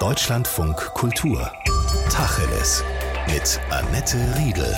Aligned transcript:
Deutschlandfunk 0.00 0.76
Kultur. 0.94 1.50
Tacheles. 2.08 2.84
Mit 3.26 3.60
Annette 3.68 4.16
Riedel. 4.38 4.76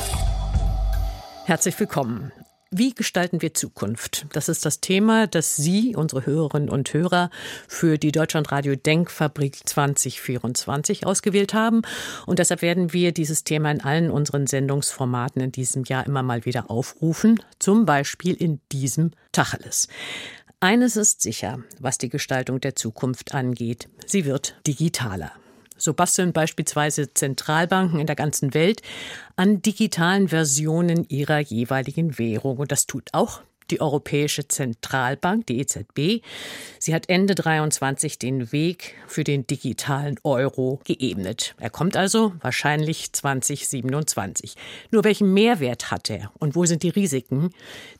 Herzlich 1.45 1.79
willkommen. 1.79 2.33
Wie 2.71 2.95
gestalten 2.95 3.43
wir 3.43 3.53
Zukunft? 3.53 4.27
Das 4.33 4.49
ist 4.49 4.65
das 4.65 4.81
Thema, 4.81 5.27
das 5.27 5.57
Sie, 5.57 5.95
unsere 5.95 6.25
Hörerinnen 6.25 6.71
und 6.71 6.95
Hörer, 6.95 7.29
für 7.69 7.99
die 7.99 8.13
Deutschlandradio 8.13 8.77
Denkfabrik 8.77 9.69
2024 9.69 11.05
ausgewählt 11.05 11.53
haben. 11.53 11.83
Und 12.25 12.39
deshalb 12.39 12.63
werden 12.63 12.95
wir 12.95 13.13
dieses 13.13 13.45
Thema 13.45 13.73
in 13.73 13.83
allen 13.83 14.11
unseren 14.11 14.47
Sendungsformaten 14.47 15.43
in 15.43 15.53
diesem 15.53 15.85
Jahr 15.85 16.07
immer 16.07 16.23
mal 16.23 16.47
wieder 16.47 16.71
aufrufen. 16.71 17.43
Zum 17.59 17.85
Beispiel 17.85 18.35
in 18.35 18.61
diesem 18.73 19.11
Tacheles. 19.33 19.89
Eines 20.63 20.97
ist 20.97 21.23
sicher, 21.23 21.61
was 21.79 21.97
die 21.97 22.11
Gestaltung 22.11 22.61
der 22.61 22.77
Zukunft 22.77 23.35
angeht. 23.35 23.89
Sie 24.05 24.27
wird 24.27 24.61
digitaler. 24.67 25.33
So 25.79 25.95
basteln 25.95 26.35
beispielsweise 26.35 27.15
Zentralbanken 27.15 27.99
in 27.99 28.07
der 28.07 28.15
ganzen 28.15 28.53
Welt 28.53 28.83
an 29.37 29.63
digitalen 29.63 30.29
Versionen 30.29 31.09
ihrer 31.09 31.39
jeweiligen 31.39 32.19
Währung. 32.19 32.59
Und 32.59 32.73
das 32.73 32.87
tut 32.87 33.09
auch 33.13 33.41
die 33.71 33.81
Europäische 33.81 34.49
Zentralbank, 34.49 35.47
die 35.47 35.61
EZB. 35.61 36.25
Sie 36.79 36.95
hat 36.95 37.09
Ende 37.09 37.35
23 37.35 38.19
den 38.19 38.53
Weg 38.53 38.95
für 39.07 39.25
den 39.25 39.47
digitalen 39.47 40.17
Euro 40.25 40.81
geebnet. 40.85 41.55
Er 41.59 41.71
kommt 41.71 41.97
also 41.97 42.33
wahrscheinlich 42.41 43.13
2027. 43.13 44.55
Nur 44.91 45.05
welchen 45.05 45.33
Mehrwert 45.33 45.91
hat 45.91 46.11
er 46.11 46.33
und 46.39 46.57
wo 46.57 46.65
sind 46.65 46.83
die 46.83 46.91
Risiken? 46.91 47.51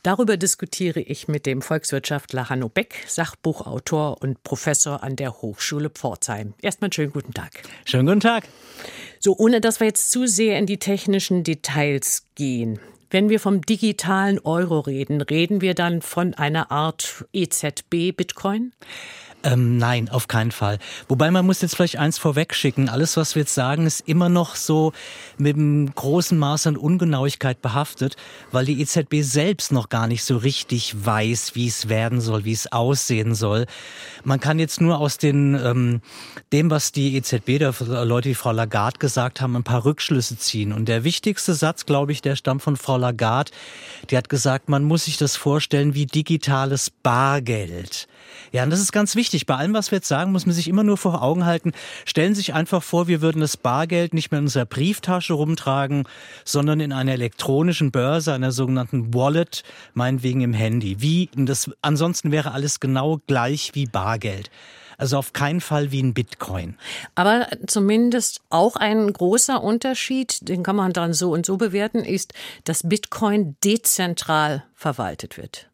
Darüber 0.03 0.37
diskutiere 0.37 0.99
ich 0.99 1.27
mit 1.27 1.45
dem 1.45 1.61
Volkswirtschaftler 1.61 2.49
Hanno 2.49 2.69
Beck, 2.69 2.95
Sachbuchautor 3.07 4.21
und 4.21 4.43
Professor 4.43 5.03
an 5.03 5.15
der 5.15 5.41
Hochschule 5.41 5.89
Pforzheim. 5.89 6.53
Erstmal 6.61 6.87
einen 6.87 6.93
schönen 6.93 7.13
guten 7.13 7.33
Tag. 7.33 7.51
Schönen 7.85 8.07
guten 8.07 8.19
Tag. 8.19 8.47
So, 9.19 9.35
ohne 9.37 9.61
dass 9.61 9.79
wir 9.79 9.87
jetzt 9.87 10.11
zu 10.11 10.25
sehr 10.25 10.57
in 10.57 10.65
die 10.65 10.79
technischen 10.79 11.43
Details 11.43 12.25
gehen. 12.35 12.79
Wenn 13.11 13.27
wir 13.27 13.41
vom 13.41 13.59
digitalen 13.59 14.39
Euro 14.39 14.79
reden, 14.79 15.19
reden 15.19 15.59
wir 15.59 15.73
dann 15.73 16.01
von 16.01 16.33
einer 16.33 16.71
Art 16.71 17.25
EZB-Bitcoin? 17.33 18.71
Ähm, 19.43 19.77
nein, 19.77 20.07
auf 20.09 20.27
keinen 20.27 20.51
Fall. 20.51 20.77
Wobei 21.07 21.31
man 21.31 21.45
muss 21.45 21.61
jetzt 21.61 21.75
vielleicht 21.75 21.97
eins 21.97 22.19
vorwegschicken. 22.19 22.89
Alles, 22.89 23.17
was 23.17 23.33
wir 23.33 23.41
jetzt 23.41 23.55
sagen, 23.55 23.87
ist 23.87 24.07
immer 24.07 24.29
noch 24.29 24.55
so 24.55 24.93
mit 25.37 25.55
einem 25.55 25.93
großen 25.93 26.37
Maß 26.37 26.67
an 26.67 26.77
Ungenauigkeit 26.77 27.59
behaftet, 27.61 28.17
weil 28.51 28.65
die 28.65 28.79
EZB 28.81 29.21
selbst 29.21 29.71
noch 29.71 29.89
gar 29.89 30.05
nicht 30.05 30.23
so 30.23 30.37
richtig 30.37 31.05
weiß, 31.05 31.55
wie 31.55 31.67
es 31.67 31.89
werden 31.89 32.21
soll, 32.21 32.45
wie 32.45 32.51
es 32.51 32.71
aussehen 32.71 33.33
soll. 33.33 33.65
Man 34.23 34.39
kann 34.39 34.59
jetzt 34.59 34.79
nur 34.79 34.99
aus 34.99 35.17
den, 35.17 35.55
ähm, 35.55 36.01
dem, 36.53 36.69
was 36.69 36.91
die 36.91 37.15
EZB, 37.15 37.57
der 37.57 37.73
Leute 38.05 38.29
wie 38.29 38.35
Frau 38.35 38.51
Lagarde 38.51 38.99
gesagt 38.99 39.41
haben, 39.41 39.55
ein 39.55 39.63
paar 39.63 39.85
Rückschlüsse 39.85 40.37
ziehen. 40.37 40.71
Und 40.71 40.87
der 40.87 41.03
wichtigste 41.03 41.55
Satz, 41.55 41.87
glaube 41.87 42.11
ich, 42.11 42.21
der 42.21 42.35
stammt 42.35 42.61
von 42.61 42.77
Frau 42.77 42.97
Lagarde. 42.97 43.51
Die 44.11 44.17
hat 44.17 44.29
gesagt, 44.29 44.69
man 44.69 44.83
muss 44.83 45.05
sich 45.05 45.17
das 45.17 45.35
vorstellen 45.35 45.95
wie 45.95 46.05
digitales 46.05 46.91
Bargeld. 46.91 48.07
Ja, 48.51 48.63
und 48.63 48.69
das 48.69 48.79
ist 48.79 48.91
ganz 48.91 49.15
wichtig. 49.15 49.45
Bei 49.45 49.55
allem, 49.55 49.73
was 49.73 49.91
wir 49.91 49.97
jetzt 49.97 50.07
sagen, 50.07 50.31
muss 50.31 50.45
man 50.45 50.53
sich 50.53 50.67
immer 50.67 50.83
nur 50.83 50.97
vor 50.97 51.21
Augen 51.21 51.45
halten. 51.45 51.71
Stellen 52.05 52.35
Sie 52.35 52.41
sich 52.41 52.53
einfach 52.53 52.83
vor, 52.83 53.07
wir 53.07 53.21
würden 53.21 53.41
das 53.41 53.57
Bargeld 53.57 54.13
nicht 54.13 54.31
mehr 54.31 54.39
in 54.39 54.45
unserer 54.45 54.65
Brieftasche 54.65 55.33
rumtragen, 55.33 56.07
sondern 56.45 56.79
in 56.79 56.91
einer 56.91 57.13
elektronischen 57.13 57.91
Börse, 57.91 58.33
einer 58.33 58.51
sogenannten 58.51 59.13
Wallet, 59.13 59.63
meinetwegen 59.93 60.41
im 60.41 60.53
Handy. 60.53 60.97
Wie, 60.99 61.29
das, 61.35 61.71
ansonsten 61.81 62.31
wäre 62.31 62.51
alles 62.51 62.79
genau 62.79 63.19
gleich 63.27 63.71
wie 63.73 63.85
Bargeld. 63.85 64.49
Also 65.01 65.17
auf 65.17 65.33
keinen 65.33 65.61
Fall 65.61 65.91
wie 65.91 66.03
ein 66.03 66.13
Bitcoin. 66.13 66.77
Aber 67.15 67.47
zumindest 67.65 68.41
auch 68.51 68.75
ein 68.75 69.11
großer 69.11 69.63
Unterschied, 69.63 70.47
den 70.47 70.61
kann 70.61 70.75
man 70.75 70.93
dann 70.93 71.13
so 71.13 71.31
und 71.31 71.43
so 71.43 71.57
bewerten, 71.57 72.05
ist, 72.05 72.35
dass 72.65 72.87
Bitcoin 72.87 73.55
dezentral 73.63 74.63
verwaltet 74.75 75.37
wird. 75.37 75.70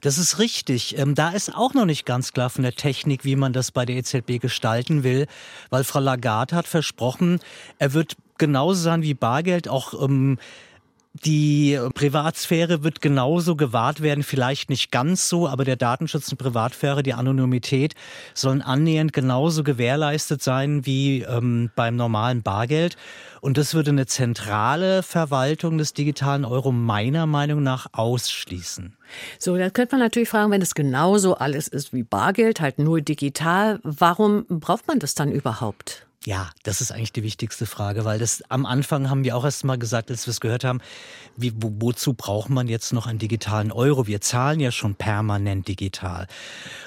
Das 0.00 0.18
ist 0.18 0.38
richtig. 0.38 0.98
Ähm, 0.98 1.14
da 1.14 1.30
ist 1.30 1.54
auch 1.54 1.74
noch 1.74 1.86
nicht 1.86 2.06
ganz 2.06 2.32
klar 2.32 2.50
von 2.50 2.62
der 2.62 2.74
Technik, 2.74 3.24
wie 3.24 3.36
man 3.36 3.52
das 3.52 3.70
bei 3.70 3.84
der 3.84 3.96
EZB 3.96 4.40
gestalten 4.40 5.02
will, 5.02 5.26
weil 5.70 5.84
Frau 5.84 6.00
Lagarde 6.00 6.56
hat 6.56 6.66
versprochen, 6.66 7.40
er 7.78 7.92
wird 7.92 8.16
genauso 8.38 8.82
sein 8.82 9.02
wie 9.02 9.14
Bargeld, 9.14 9.68
auch 9.68 9.94
ähm, 10.02 10.38
die 11.22 11.78
Privatsphäre 11.94 12.82
wird 12.82 13.00
genauso 13.00 13.54
gewahrt 13.54 14.02
werden, 14.02 14.24
vielleicht 14.24 14.68
nicht 14.68 14.90
ganz 14.90 15.28
so, 15.28 15.48
aber 15.48 15.64
der 15.64 15.76
Datenschutz 15.76 16.30
und 16.32 16.38
Privatsphäre, 16.38 17.04
die 17.04 17.14
Anonymität 17.14 17.94
sollen 18.34 18.62
annähernd 18.62 19.12
genauso 19.12 19.62
gewährleistet 19.62 20.42
sein 20.42 20.86
wie 20.86 21.22
ähm, 21.22 21.70
beim 21.76 21.94
normalen 21.94 22.42
Bargeld. 22.42 22.96
Und 23.40 23.58
das 23.58 23.74
würde 23.74 23.90
eine 23.90 24.06
zentrale 24.06 25.04
Verwaltung 25.04 25.78
des 25.78 25.92
digitalen 25.92 26.44
Euro 26.44 26.72
meiner 26.72 27.26
Meinung 27.26 27.62
nach 27.62 27.86
ausschließen. 27.92 28.96
So, 29.38 29.56
da 29.56 29.70
könnte 29.70 29.94
man 29.94 30.00
natürlich 30.00 30.30
fragen, 30.30 30.50
wenn 30.50 30.62
es 30.62 30.74
genauso 30.74 31.36
alles 31.36 31.68
ist 31.68 31.92
wie 31.92 32.02
Bargeld, 32.02 32.60
halt 32.60 32.80
nur 32.80 33.00
digital, 33.00 33.78
warum 33.84 34.46
braucht 34.48 34.88
man 34.88 34.98
das 34.98 35.14
dann 35.14 35.30
überhaupt? 35.30 36.06
Ja, 36.26 36.50
das 36.62 36.80
ist 36.80 36.90
eigentlich 36.90 37.12
die 37.12 37.22
wichtigste 37.22 37.66
Frage, 37.66 38.06
weil 38.06 38.18
das 38.18 38.42
am 38.48 38.64
Anfang 38.64 39.10
haben 39.10 39.24
wir 39.24 39.36
auch 39.36 39.44
erst 39.44 39.64
mal 39.64 39.76
gesagt, 39.76 40.10
als 40.10 40.26
wir 40.26 40.30
es 40.30 40.40
gehört 40.40 40.64
haben, 40.64 40.80
wie, 41.36 41.52
wo, 41.56 41.70
wozu 41.80 42.14
braucht 42.14 42.48
man 42.48 42.66
jetzt 42.66 42.94
noch 42.94 43.06
einen 43.06 43.18
digitalen 43.18 43.70
Euro? 43.70 44.06
Wir 44.06 44.22
zahlen 44.22 44.58
ja 44.58 44.70
schon 44.70 44.94
permanent 44.94 45.68
digital. 45.68 46.26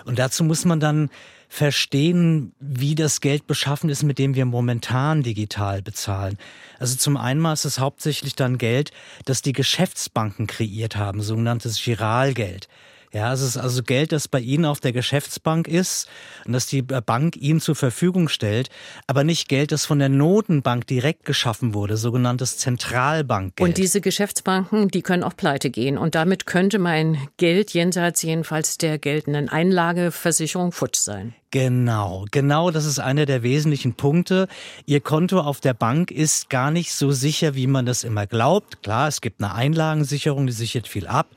Und 0.05 0.17
dazu 0.17 0.43
muss 0.43 0.65
man 0.65 0.79
dann 0.79 1.09
verstehen, 1.49 2.53
wie 2.59 2.95
das 2.95 3.21
Geld 3.21 3.45
beschaffen 3.45 3.89
ist, 3.89 4.03
mit 4.03 4.17
dem 4.17 4.33
wir 4.33 4.45
momentan 4.45 5.21
digital 5.21 5.83
bezahlen. 5.83 6.37
Also 6.79 6.95
zum 6.95 7.15
einen 7.15 7.45
ist 7.45 7.63
es 7.63 7.79
hauptsächlich 7.79 8.35
dann 8.35 8.57
Geld, 8.57 8.91
das 9.25 9.43
die 9.43 9.53
Geschäftsbanken 9.53 10.47
kreiert 10.47 10.95
haben, 10.95 11.21
sogenanntes 11.21 11.81
Giralgeld. 11.81 12.67
Ja, 13.13 13.31
es 13.31 13.41
ist 13.41 13.57
also 13.57 13.84
Geld, 13.84 14.12
das 14.12 14.28
bei 14.28 14.40
Ihnen 14.40 14.66
auf 14.66 14.81
der 14.81 14.91
Geschäftsbank 14.91 15.68
ist 15.68 16.09
und 16.45 16.53
das 16.53 16.66
die 16.66 16.81
Bank 16.81 17.38
Ihnen 17.38 17.62
zur 17.62 17.75
Verfügung 17.75 18.28
stellt, 18.28 18.69
aber 19.07 19.23
nicht 19.23 19.47
Geld, 19.47 19.72
das 19.72 19.85
von 19.85 20.00
der 20.00 20.09
Notenbank 20.09 20.85
direkt 20.88 21.23
geschaffen 21.23 21.73
wurde, 21.73 21.96
sogenanntes 21.96 22.57
Zentralbankgeld. 22.57 23.67
Und 23.67 23.78
diese 23.78 24.01
Geschäftsbanken, 24.01 24.90
die 24.90 25.01
können 25.01 25.23
auch 25.23 25.38
pleite 25.38 25.69
gehen 25.69 25.97
und 25.97 26.16
damit 26.16 26.46
könnte 26.46 26.79
mein 26.79 27.17
Geld 27.38 27.72
jenseits 27.72 28.22
jedenfalls 28.23 28.78
der 28.78 29.00
geltenden 29.00 29.47
Einlageversicherung 29.47 30.73
futsch 30.73 31.00
sein. 31.00 31.34
Genau, 31.51 32.25
genau, 32.31 32.72
das 32.72 32.85
ist 32.85 33.00
einer 33.00 33.25
der 33.25 33.41
wesentlichen 33.41 33.94
Punkte. 33.94 34.50
Ihr 34.85 35.00
Konto 35.00 35.40
auf 35.40 35.62
der 35.62 35.73
Bank 35.73 36.12
ist 36.12 36.50
gar 36.50 36.72
nicht 36.72 36.94
so 36.94 37.12
sicher, 37.12 37.56
wie 37.56 37.67
man 37.67 37.85
das 37.85 38.03
immer 38.03 38.28
glaubt. 38.28 38.84
Klar, 38.84 39.07
es 39.07 39.22
gibt 39.22 39.41
eine 39.41 39.56
Einlagensicherung, 39.56 40.46
die 40.46 40.53
sichert 40.53 40.90
viel 40.90 41.07
ab. 41.07 41.28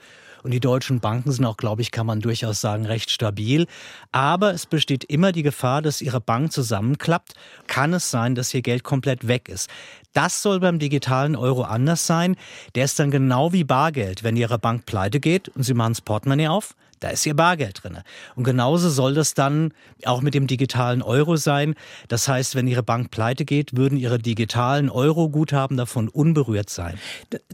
Und 0.43 0.53
die 0.53 0.61
deutschen 0.61 1.01
Banken 1.01 1.33
sind 1.33 1.45
auch, 1.45 1.57
glaube 1.57 1.83
ich, 1.83 1.91
kann 1.91 2.07
man 2.07 2.21
durchaus 2.21 2.61
sagen, 2.61 2.87
recht 2.87 3.11
stabil. 3.11 3.67
Aber 4.13 4.53
es 4.53 4.67
besteht 4.67 5.05
immer 5.05 5.33
die 5.33 5.43
Gefahr, 5.43 5.83
dass 5.83 6.01
Ihre 6.01 6.21
Bank 6.21 6.53
zusammenklappt. 6.53 7.35
Kann 7.67 7.93
es 7.93 8.11
sein, 8.11 8.35
dass 8.35 8.55
Ihr 8.55 8.63
Geld 8.63 8.85
komplett 8.85 9.29
weg 9.29 9.49
ist. 9.49 9.69
Das 10.13 10.43
soll 10.43 10.61
beim 10.61 10.79
digitalen 10.79 11.37
Euro 11.37 11.63
anders 11.63 12.07
sein. 12.07 12.37
Der 12.75 12.85
ist 12.85 12.99
dann 12.99 13.11
genau 13.11 13.53
wie 13.53 13.65
Bargeld. 13.65 14.25
Wenn 14.25 14.37
Ihre 14.37 14.59
Bank 14.59 14.87
pleite 14.87 15.21
geht 15.21 15.49
und 15.49 15.63
Sie 15.63 15.75
machen 15.75 15.93
das 15.93 16.01
Portemonnaie 16.01 16.49
auf, 16.49 16.75
da 17.01 17.09
ist 17.09 17.27
ihr 17.27 17.35
Bargeld 17.35 17.83
drin. 17.83 17.99
Und 18.37 18.45
genauso 18.45 18.91
soll 18.91 19.15
das 19.15 19.35
dann 19.35 19.73
auch 20.05 20.21
mit 20.21 20.35
dem 20.35 20.47
digitalen 20.47 21.03
Euro 21.03 21.37
sein. 21.37 21.75
Das 22.09 22.29
heißt, 22.29 22.55
wenn 22.55 22.67
Ihre 22.67 22.83
Bank 22.83 23.11
pleite 23.11 23.45
geht, 23.45 23.77
würden 23.77 23.99
Ihre 23.99 24.19
digitalen 24.19 24.91
Euro-Guthaben 24.91 25.77
davon 25.77 26.09
unberührt 26.09 26.71
sein. 26.71 26.99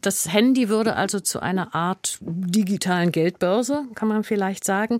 Das 0.00 0.32
Handy 0.32 0.68
würde 0.68 0.96
also 0.96 1.20
zu 1.20 1.40
einer 1.40 1.74
Art 1.74 2.18
digitalen 2.20 3.12
Geldbörse, 3.12 3.84
kann 3.94 4.08
man 4.08 4.24
vielleicht 4.24 4.64
sagen. 4.64 4.98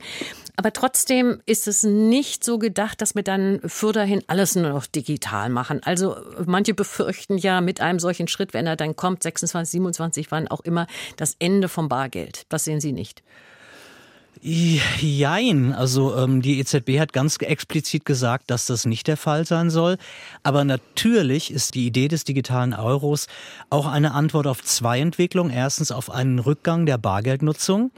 Aber 0.56 0.72
trotzdem 0.72 1.42
ist 1.44 1.68
es 1.68 1.82
nicht 1.82 2.44
so 2.44 2.58
gedacht, 2.58 3.02
dass 3.02 3.14
wir 3.14 3.22
dann 3.22 3.60
für 3.66 3.92
dahin 3.92 4.22
alles 4.26 4.54
nur 4.54 4.70
noch 4.70 4.87
digital 4.87 5.50
machen. 5.50 5.81
Also 5.84 6.16
manche 6.46 6.72
befürchten 6.72 7.37
ja 7.37 7.60
mit 7.60 7.81
einem 7.81 7.99
solchen 7.99 8.28
Schritt, 8.28 8.54
wenn 8.54 8.66
er 8.66 8.76
dann 8.76 8.96
kommt, 8.96 9.22
26, 9.22 9.72
27, 9.72 10.31
wann 10.31 10.49
auch 10.49 10.60
immer, 10.60 10.87
das 11.16 11.37
Ende 11.38 11.69
vom 11.69 11.88
Bargeld. 11.88 12.46
Das 12.49 12.64
sehen 12.64 12.81
Sie 12.81 12.92
nicht. 12.92 13.22
Jein, 14.48 15.72
also 15.72 16.16
ähm, 16.16 16.40
die 16.40 16.60
EZB 16.60 17.00
hat 17.00 17.12
ganz 17.12 17.37
explizit 17.38 18.04
gesagt, 18.04 18.48
dass 18.48 18.66
das 18.66 18.87
nicht 18.87 19.08
der 19.08 19.16
Fall 19.16 19.44
sein 19.44 19.70
soll. 19.70 19.96
Aber 20.44 20.62
natürlich 20.62 21.52
ist 21.52 21.75
die 21.75 21.84
Idee 21.84 22.06
des 22.06 22.22
digitalen 22.22 22.72
Euros 22.72 23.26
auch 23.70 23.87
eine 23.87 24.14
Antwort 24.14 24.46
auf 24.46 24.62
zwei 24.62 25.00
Entwicklungen. 25.00 25.50
Erstens 25.52 25.90
auf 25.90 26.10
einen 26.10 26.38
Rückgang 26.38 26.87
der 26.87 26.96
Bargeldnutzung 26.96 27.90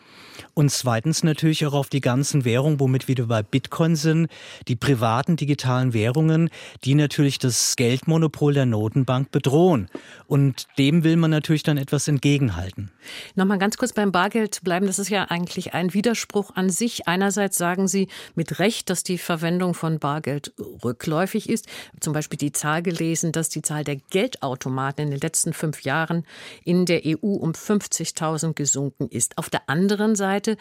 und 0.54 0.70
zweitens 0.70 1.22
natürlich 1.22 1.66
auch 1.66 1.74
auf 1.74 1.90
die 1.90 2.00
ganzen 2.00 2.46
Währungen, 2.46 2.80
womit 2.80 3.08
wir 3.08 3.26
bei 3.26 3.42
Bitcoin 3.42 3.94
sind, 3.94 4.28
die 4.68 4.76
privaten 4.76 5.36
digitalen 5.36 5.92
Währungen, 5.92 6.48
die 6.84 6.94
natürlich 6.94 7.38
das 7.38 7.76
Geldmonopol 7.76 8.54
der 8.54 8.64
Notenbank 8.64 9.30
bedrohen. 9.30 9.88
Und 10.26 10.66
dem 10.78 11.04
will 11.04 11.16
man 11.16 11.30
natürlich 11.30 11.62
dann 11.62 11.76
etwas 11.76 12.08
entgegenhalten. 12.08 12.90
Nochmal 13.34 13.58
ganz 13.58 13.76
kurz 13.76 13.92
beim 13.92 14.12
Bargeld 14.12 14.60
bleiben. 14.62 14.86
Das 14.86 14.98
ist 14.98 15.10
ja 15.10 15.24
eigentlich 15.24 15.74
ein 15.74 15.92
Widerspruch 15.94 16.38
Widerspruch 16.38 16.56
an 16.56 16.70
sich. 16.70 17.08
Einerseits 17.08 17.58
sagen 17.58 17.88
Sie 17.88 18.08
mit 18.35 18.58
Recht, 18.58 18.90
dass 18.90 19.02
die 19.02 19.19
Verwendung 19.19 19.75
von 19.75 19.99
Bargeld 19.99 20.52
rückläufig 20.85 21.49
ist. 21.49 21.67
Zum 22.00 22.12
Beispiel 22.12 22.38
die 22.38 22.52
Zahl 22.52 22.82
gelesen, 22.82 23.32
dass 23.32 23.49
die 23.49 23.62
Zahl 23.62 23.85
der 23.85 23.96
Geldautomaten 23.96 25.05
in 25.05 25.11
den 25.11 25.20
letzten 25.20 25.52
fünf 25.52 25.82
Jahren 25.82 26.25
in 26.64 26.87
der 26.87 27.02
EU 27.05 27.35
um 27.35 27.52
50.000 27.52 28.55
gesunken 28.55 29.08
ist. 29.08 29.37
Auf 29.38 29.50
der 29.50 29.69
anderen 29.69 30.14
Seite 30.14 30.56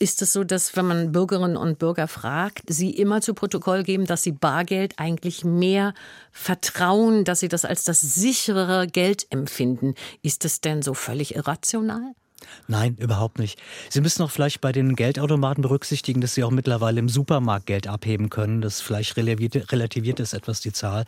ist 0.00 0.20
es 0.22 0.32
so, 0.32 0.42
dass 0.42 0.76
wenn 0.76 0.86
man 0.86 1.12
Bürgerinnen 1.12 1.56
und 1.56 1.78
Bürger 1.78 2.08
fragt, 2.08 2.64
sie 2.66 2.90
immer 2.90 3.20
zu 3.20 3.32
Protokoll 3.32 3.84
geben, 3.84 4.06
dass 4.06 4.24
sie 4.24 4.32
Bargeld 4.32 4.98
eigentlich 4.98 5.44
mehr 5.44 5.94
vertrauen, 6.32 7.24
dass 7.24 7.40
sie 7.40 7.48
das 7.48 7.64
als 7.64 7.84
das 7.84 8.00
sichere 8.00 8.88
Geld 8.88 9.26
empfinden? 9.30 9.94
Ist 10.22 10.44
das 10.44 10.60
denn 10.60 10.82
so 10.82 10.94
völlig 10.94 11.36
irrational? 11.36 12.14
Nein, 12.68 12.96
überhaupt 12.98 13.38
nicht. 13.38 13.60
Sie 13.90 14.00
müssen 14.00 14.22
auch 14.22 14.30
vielleicht 14.30 14.60
bei 14.60 14.72
den 14.72 14.96
Geldautomaten 14.96 15.62
berücksichtigen, 15.62 16.20
dass 16.20 16.34
Sie 16.34 16.44
auch 16.44 16.50
mittlerweile 16.50 16.98
im 16.98 17.08
Supermarkt 17.08 17.66
Geld 17.66 17.86
abheben 17.86 18.30
können. 18.30 18.60
Das 18.60 18.80
vielleicht 18.80 19.16
relativiert, 19.16 19.72
relativiert 19.72 20.20
ist 20.20 20.32
etwas 20.32 20.60
die 20.60 20.72
Zahl. 20.72 21.04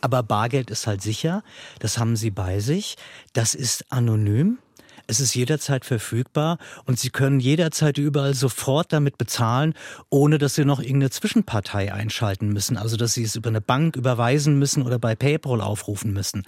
Aber 0.00 0.22
Bargeld 0.22 0.70
ist 0.70 0.86
halt 0.86 1.02
sicher. 1.02 1.42
Das 1.78 1.98
haben 1.98 2.16
Sie 2.16 2.30
bei 2.30 2.60
sich. 2.60 2.96
Das 3.32 3.54
ist 3.54 3.90
anonym. 3.90 4.58
Es 5.06 5.20
ist 5.20 5.34
jederzeit 5.34 5.84
verfügbar 5.84 6.58
und 6.84 6.98
Sie 6.98 7.10
können 7.10 7.40
jederzeit 7.40 7.98
überall 7.98 8.34
sofort 8.34 8.92
damit 8.92 9.18
bezahlen, 9.18 9.74
ohne 10.10 10.38
dass 10.38 10.54
Sie 10.54 10.64
noch 10.64 10.80
irgendeine 10.80 11.10
Zwischenpartei 11.10 11.92
einschalten 11.92 12.48
müssen. 12.48 12.76
Also 12.76 12.96
dass 12.96 13.14
Sie 13.14 13.22
es 13.22 13.36
über 13.36 13.48
eine 13.48 13.60
Bank 13.60 13.96
überweisen 13.96 14.58
müssen 14.58 14.82
oder 14.82 14.98
bei 14.98 15.14
PayPal 15.14 15.60
aufrufen 15.60 16.12
müssen. 16.12 16.42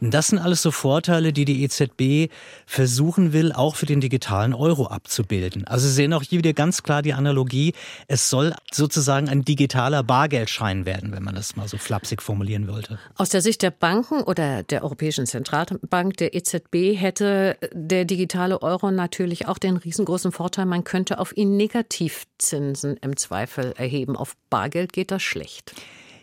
Das 0.00 0.28
sind 0.28 0.38
alles 0.38 0.62
so 0.62 0.70
Vorteile, 0.70 1.32
die 1.32 1.44
die 1.44 1.64
EZB 1.64 2.32
versuchen 2.66 3.32
will, 3.32 3.52
auch 3.52 3.76
für 3.76 3.86
den 3.86 4.00
digitalen 4.00 4.54
Euro 4.54 4.86
abzubilden. 4.86 5.66
Also 5.66 5.88
Sie 5.88 5.94
sehen 5.94 6.12
auch 6.12 6.22
hier 6.22 6.38
wieder 6.38 6.52
ganz 6.52 6.82
klar 6.82 7.02
die 7.02 7.12
Analogie. 7.12 7.72
Es 8.06 8.30
soll 8.30 8.54
sozusagen 8.70 9.28
ein 9.28 9.44
digitaler 9.44 10.02
Bargeldschein 10.02 10.86
werden, 10.86 11.12
wenn 11.12 11.22
man 11.22 11.34
das 11.34 11.56
mal 11.56 11.68
so 11.68 11.76
flapsig 11.76 12.22
formulieren 12.22 12.68
wollte. 12.68 12.98
Aus 13.16 13.30
der 13.30 13.42
Sicht 13.42 13.62
der 13.62 13.70
Banken 13.70 14.22
oder 14.22 14.62
der 14.62 14.84
Europäischen 14.84 15.26
Zentralbank, 15.26 16.16
der 16.18 16.34
EZB, 16.34 16.96
hätte 16.96 17.56
der 17.72 17.95
der 17.96 18.04
digitale 18.04 18.60
Euro 18.60 18.90
natürlich 18.90 19.48
auch 19.48 19.56
den 19.56 19.78
riesengroßen 19.78 20.30
Vorteil, 20.30 20.66
man 20.66 20.84
könnte 20.84 21.18
auf 21.18 21.34
ihn 21.34 21.56
Negativzinsen 21.56 22.98
im 22.98 23.16
Zweifel 23.16 23.72
erheben. 23.74 24.16
Auf 24.16 24.36
Bargeld 24.50 24.92
geht 24.92 25.10
das 25.10 25.22
schlecht. 25.22 25.72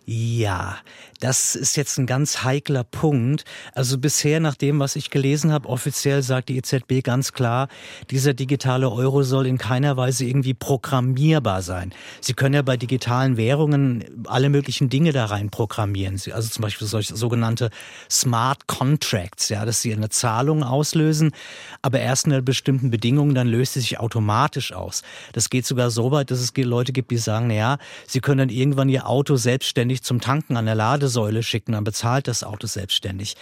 Ja, 0.05 0.79
das 1.21 1.55
ist 1.55 1.77
jetzt 1.77 1.97
ein 1.97 2.05
ganz 2.05 2.43
heikler 2.43 2.83
Punkt. 2.83 3.45
Also 3.73 3.97
bisher, 3.97 4.41
nach 4.41 4.55
dem, 4.55 4.79
was 4.81 4.97
ich 4.97 5.09
gelesen 5.09 5.53
habe, 5.53 5.69
offiziell 5.69 6.21
sagt 6.21 6.49
die 6.49 6.57
EZB 6.57 7.01
ganz 7.01 7.31
klar, 7.31 7.69
dieser 8.11 8.33
digitale 8.33 8.91
Euro 8.91 9.23
soll 9.23 9.47
in 9.47 9.57
keiner 9.57 9.95
Weise 9.95 10.25
irgendwie 10.25 10.53
programmierbar 10.53 11.61
sein. 11.61 11.93
Sie 12.19 12.33
können 12.33 12.55
ja 12.55 12.61
bei 12.63 12.75
digitalen 12.75 13.37
Währungen 13.37 14.25
alle 14.27 14.49
möglichen 14.49 14.89
Dinge 14.89 15.13
da 15.13 15.27
rein 15.27 15.49
programmieren. 15.49 16.19
Also 16.33 16.49
zum 16.49 16.61
Beispiel 16.63 16.87
solche 16.87 17.15
sogenannte 17.15 17.69
Smart 18.11 18.67
Contracts, 18.67 19.47
ja, 19.47 19.63
dass 19.63 19.81
sie 19.81 19.93
eine 19.93 20.09
Zahlung 20.09 20.63
auslösen, 20.63 21.31
aber 21.81 22.01
erst 22.01 22.25
unter 22.25 22.41
bestimmten 22.41 22.91
Bedingungen, 22.91 23.35
dann 23.35 23.47
löst 23.47 23.75
sie 23.75 23.79
sich 23.79 24.01
automatisch 24.01 24.73
aus. 24.73 25.03
Das 25.31 25.49
geht 25.49 25.65
sogar 25.65 25.89
so 25.91 26.11
weit, 26.11 26.29
dass 26.29 26.39
es 26.39 26.51
Leute 26.57 26.91
gibt, 26.91 27.11
die 27.11 27.17
sagen, 27.17 27.47
na 27.47 27.53
ja, 27.53 27.77
sie 28.05 28.19
können 28.19 28.39
dann 28.39 28.49
irgendwann 28.49 28.89
ihr 28.89 29.07
Auto 29.07 29.37
selbstständig 29.37 29.92
zum 30.01 30.21
Tanken 30.21 30.57
an 30.57 30.65
der 30.65 30.75
Ladesäule 30.75 31.43
schicken, 31.43 31.73
dann 31.73 31.83
bezahlt 31.83 32.27
das 32.27 32.43
Auto 32.43 32.67
selbstständig. 32.67 33.35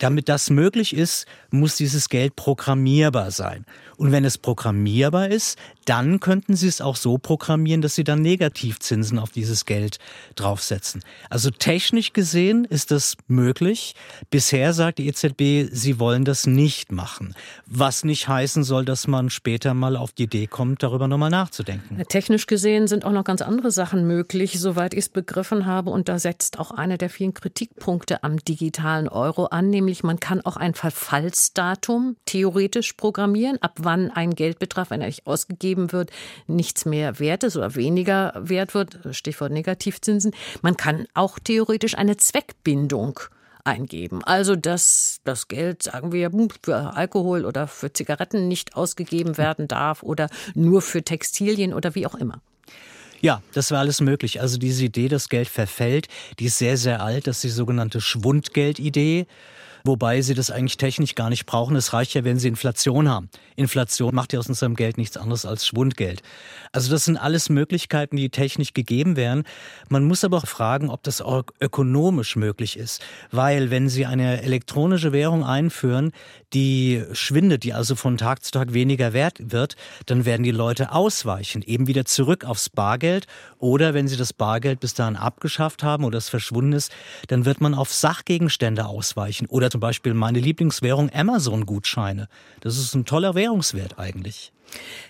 Damit 0.00 0.28
das 0.28 0.50
möglich 0.50 0.96
ist, 0.96 1.26
muss 1.50 1.76
dieses 1.76 2.08
Geld 2.08 2.34
programmierbar 2.34 3.30
sein. 3.30 3.66
Und 3.98 4.12
wenn 4.12 4.24
es 4.24 4.38
programmierbar 4.38 5.28
ist, 5.28 5.58
dann 5.84 6.20
könnten 6.20 6.56
Sie 6.56 6.68
es 6.68 6.80
auch 6.80 6.96
so 6.96 7.18
programmieren, 7.18 7.82
dass 7.82 7.96
Sie 7.96 8.04
dann 8.04 8.22
Negativzinsen 8.22 9.18
auf 9.18 9.30
dieses 9.30 9.66
Geld 9.66 9.98
draufsetzen. 10.36 11.02
Also 11.28 11.50
technisch 11.50 12.14
gesehen 12.14 12.64
ist 12.64 12.92
das 12.92 13.16
möglich. 13.28 13.94
Bisher 14.30 14.72
sagt 14.72 15.00
die 15.00 15.08
EZB, 15.08 15.70
sie 15.70 15.98
wollen 15.98 16.24
das 16.24 16.46
nicht 16.46 16.92
machen. 16.92 17.34
Was 17.66 18.02
nicht 18.04 18.26
heißen 18.26 18.64
soll, 18.64 18.86
dass 18.86 19.06
man 19.06 19.28
später 19.28 19.74
mal 19.74 19.96
auf 19.96 20.12
die 20.12 20.22
Idee 20.22 20.46
kommt, 20.46 20.82
darüber 20.82 21.06
nochmal 21.06 21.30
nachzudenken. 21.30 22.02
Technisch 22.08 22.46
gesehen 22.46 22.86
sind 22.86 23.04
auch 23.04 23.12
noch 23.12 23.24
ganz 23.24 23.42
andere 23.42 23.70
Sachen 23.70 24.06
möglich, 24.06 24.58
soweit 24.58 24.94
ich 24.94 25.00
es 25.00 25.08
begriffen 25.10 25.66
habe. 25.66 25.90
Und 25.90 26.08
da 26.08 26.18
setzt 26.18 26.58
auch 26.58 26.70
einer 26.70 26.96
der 26.96 27.10
vielen 27.10 27.34
Kritikpunkte 27.34 28.22
am 28.22 28.38
digitalen 28.38 29.08
Euro 29.08 29.46
an, 29.46 29.68
nämlich 29.68 29.89
man 30.02 30.20
kann 30.20 30.40
auch 30.40 30.56
ein 30.56 30.74
Verfallsdatum 30.74 32.16
theoretisch 32.24 32.94
programmieren, 32.94 33.60
ab 33.62 33.76
wann 33.80 34.10
ein 34.10 34.34
Geldbetrag, 34.34 34.90
wenn 34.90 35.00
er 35.00 35.08
nicht 35.08 35.26
ausgegeben 35.26 35.92
wird, 35.92 36.10
nichts 36.46 36.84
mehr 36.84 37.18
wert 37.18 37.44
ist 37.44 37.56
oder 37.56 37.74
weniger 37.74 38.32
wert 38.36 38.74
wird, 38.74 38.98
Stichwort 39.12 39.52
Negativzinsen. 39.52 40.32
Man 40.62 40.76
kann 40.76 41.06
auch 41.14 41.38
theoretisch 41.38 41.96
eine 41.96 42.16
Zweckbindung 42.16 43.20
eingeben. 43.64 44.24
Also, 44.24 44.56
dass 44.56 45.20
das 45.24 45.48
Geld, 45.48 45.82
sagen 45.82 46.12
wir, 46.12 46.30
für 46.62 46.94
Alkohol 46.94 47.44
oder 47.44 47.66
für 47.66 47.92
Zigaretten 47.92 48.48
nicht 48.48 48.76
ausgegeben 48.76 49.36
werden 49.36 49.68
darf 49.68 50.02
oder 50.02 50.28
nur 50.54 50.82
für 50.82 51.02
Textilien 51.02 51.74
oder 51.74 51.94
wie 51.94 52.06
auch 52.06 52.14
immer. 52.14 52.40
Ja, 53.20 53.42
das 53.52 53.70
war 53.70 53.80
alles 53.80 54.00
möglich. 54.00 54.40
Also 54.40 54.56
diese 54.56 54.84
Idee, 54.84 55.08
dass 55.08 55.28
Geld 55.28 55.48
verfällt, 55.48 56.08
die 56.38 56.46
ist 56.46 56.58
sehr, 56.58 56.76
sehr 56.78 57.02
alt. 57.02 57.26
Das 57.26 57.36
ist 57.36 57.44
die 57.44 57.48
sogenannte 57.50 58.00
Schwundgeldidee 58.00 59.26
wobei 59.84 60.20
sie 60.22 60.34
das 60.34 60.50
eigentlich 60.50 60.76
technisch 60.76 61.14
gar 61.14 61.30
nicht 61.30 61.46
brauchen. 61.46 61.76
Es 61.76 61.92
reicht 61.92 62.14
ja, 62.14 62.24
wenn 62.24 62.38
sie 62.38 62.48
Inflation 62.48 63.08
haben. 63.08 63.30
Inflation 63.56 64.14
macht 64.14 64.32
ja 64.32 64.38
aus 64.38 64.48
unserem 64.48 64.74
Geld 64.74 64.98
nichts 64.98 65.16
anderes 65.16 65.44
als 65.44 65.66
Schwundgeld. 65.66 66.22
Also 66.72 66.90
das 66.90 67.04
sind 67.04 67.16
alles 67.16 67.48
Möglichkeiten, 67.48 68.16
die 68.16 68.30
technisch 68.30 68.74
gegeben 68.74 69.16
wären. 69.16 69.44
Man 69.88 70.04
muss 70.04 70.24
aber 70.24 70.38
auch 70.38 70.46
fragen, 70.46 70.90
ob 70.90 71.02
das 71.02 71.20
auch 71.20 71.44
ökonomisch 71.60 72.36
möglich 72.36 72.76
ist. 72.76 73.02
Weil 73.30 73.70
wenn 73.70 73.88
Sie 73.88 74.06
eine 74.06 74.42
elektronische 74.42 75.12
Währung 75.12 75.44
einführen, 75.44 76.12
die 76.52 77.04
schwindet, 77.12 77.64
die 77.64 77.72
also 77.72 77.94
von 77.94 78.16
Tag 78.18 78.44
zu 78.44 78.50
Tag 78.50 78.72
weniger 78.72 79.12
wert 79.12 79.38
wird, 79.38 79.76
dann 80.06 80.24
werden 80.24 80.42
die 80.42 80.50
Leute 80.50 80.92
ausweichen, 80.92 81.62
eben 81.62 81.86
wieder 81.86 82.04
zurück 82.04 82.44
aufs 82.44 82.68
Bargeld. 82.68 83.26
Oder 83.58 83.94
wenn 83.94 84.08
sie 84.08 84.16
das 84.16 84.32
Bargeld 84.32 84.80
bis 84.80 84.94
dahin 84.94 85.16
abgeschafft 85.16 85.82
haben 85.82 86.04
oder 86.04 86.18
es 86.18 86.28
verschwunden 86.28 86.72
ist, 86.72 86.92
dann 87.28 87.44
wird 87.44 87.60
man 87.60 87.74
auf 87.74 87.92
Sachgegenstände 87.92 88.86
ausweichen 88.86 89.46
oder 89.46 89.69
zum 89.70 89.80
Beispiel 89.80 90.14
meine 90.14 90.40
Lieblingswährung 90.40 91.10
Amazon-Gutscheine. 91.12 92.28
Das 92.60 92.76
ist 92.78 92.94
ein 92.94 93.04
toller 93.04 93.34
Währungswert 93.34 93.98
eigentlich. 93.98 94.52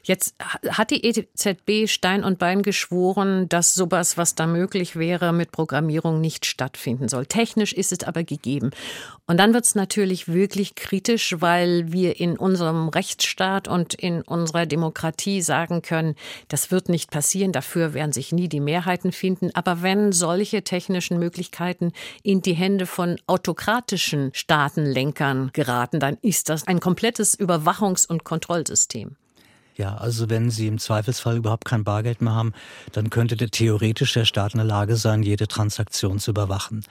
Jetzt 0.02 0.34
hat 0.68 0.90
die 0.90 1.04
EZB 1.04 1.88
Stein 1.88 2.24
und 2.24 2.38
Bein 2.38 2.62
geschworen, 2.62 3.48
dass 3.48 3.74
sowas, 3.74 4.16
was 4.16 4.34
da 4.34 4.46
möglich 4.46 4.96
wäre, 4.96 5.32
mit 5.32 5.52
Programmierung 5.52 6.20
nicht 6.20 6.46
stattfinden 6.46 7.08
soll. 7.08 7.26
Technisch 7.26 7.72
ist 7.72 7.92
es 7.92 8.04
aber 8.04 8.24
gegeben. 8.24 8.70
Und 9.26 9.36
dann 9.36 9.54
wird 9.54 9.64
es 9.64 9.74
natürlich 9.74 10.28
wirklich 10.28 10.74
kritisch, 10.74 11.36
weil 11.38 11.92
wir 11.92 12.18
in 12.18 12.36
unserem 12.36 12.88
Rechtsstaat 12.88 13.68
und 13.68 13.94
in 13.94 14.22
unserer 14.22 14.66
Demokratie 14.66 15.42
sagen 15.42 15.82
können, 15.82 16.16
das 16.48 16.70
wird 16.70 16.88
nicht 16.88 17.10
passieren, 17.10 17.52
dafür 17.52 17.94
werden 17.94 18.12
sich 18.12 18.32
nie 18.32 18.48
die 18.48 18.60
Mehrheiten 18.60 19.12
finden. 19.12 19.50
Aber 19.54 19.82
wenn 19.82 20.12
solche 20.12 20.64
technischen 20.64 21.18
Möglichkeiten 21.18 21.92
in 22.22 22.42
die 22.42 22.54
Hände 22.54 22.86
von 22.86 23.20
autokratischen 23.26 24.30
Staatenlenkern 24.34 25.50
geraten, 25.52 26.00
dann 26.00 26.18
ist 26.22 26.48
das 26.48 26.66
ein 26.66 26.80
komplettes 26.80 27.38
Überwachungs- 27.38 28.08
und 28.08 28.24
Kontrollsystem. 28.24 29.16
Ja, 29.80 29.94
also 29.94 30.28
wenn 30.28 30.50
Sie 30.50 30.66
im 30.66 30.78
Zweifelsfall 30.78 31.38
überhaupt 31.38 31.64
kein 31.64 31.84
Bargeld 31.84 32.20
mehr 32.20 32.34
haben, 32.34 32.52
dann 32.92 33.08
könnte 33.08 33.34
der 33.34 33.50
theoretisch 33.50 34.12
der 34.12 34.26
Staat 34.26 34.52
in 34.52 34.58
der 34.58 34.66
Lage 34.66 34.94
sein, 34.94 35.22
jede 35.22 35.48
Transaktion 35.48 36.18
zu 36.18 36.32
überwachen. 36.32 36.84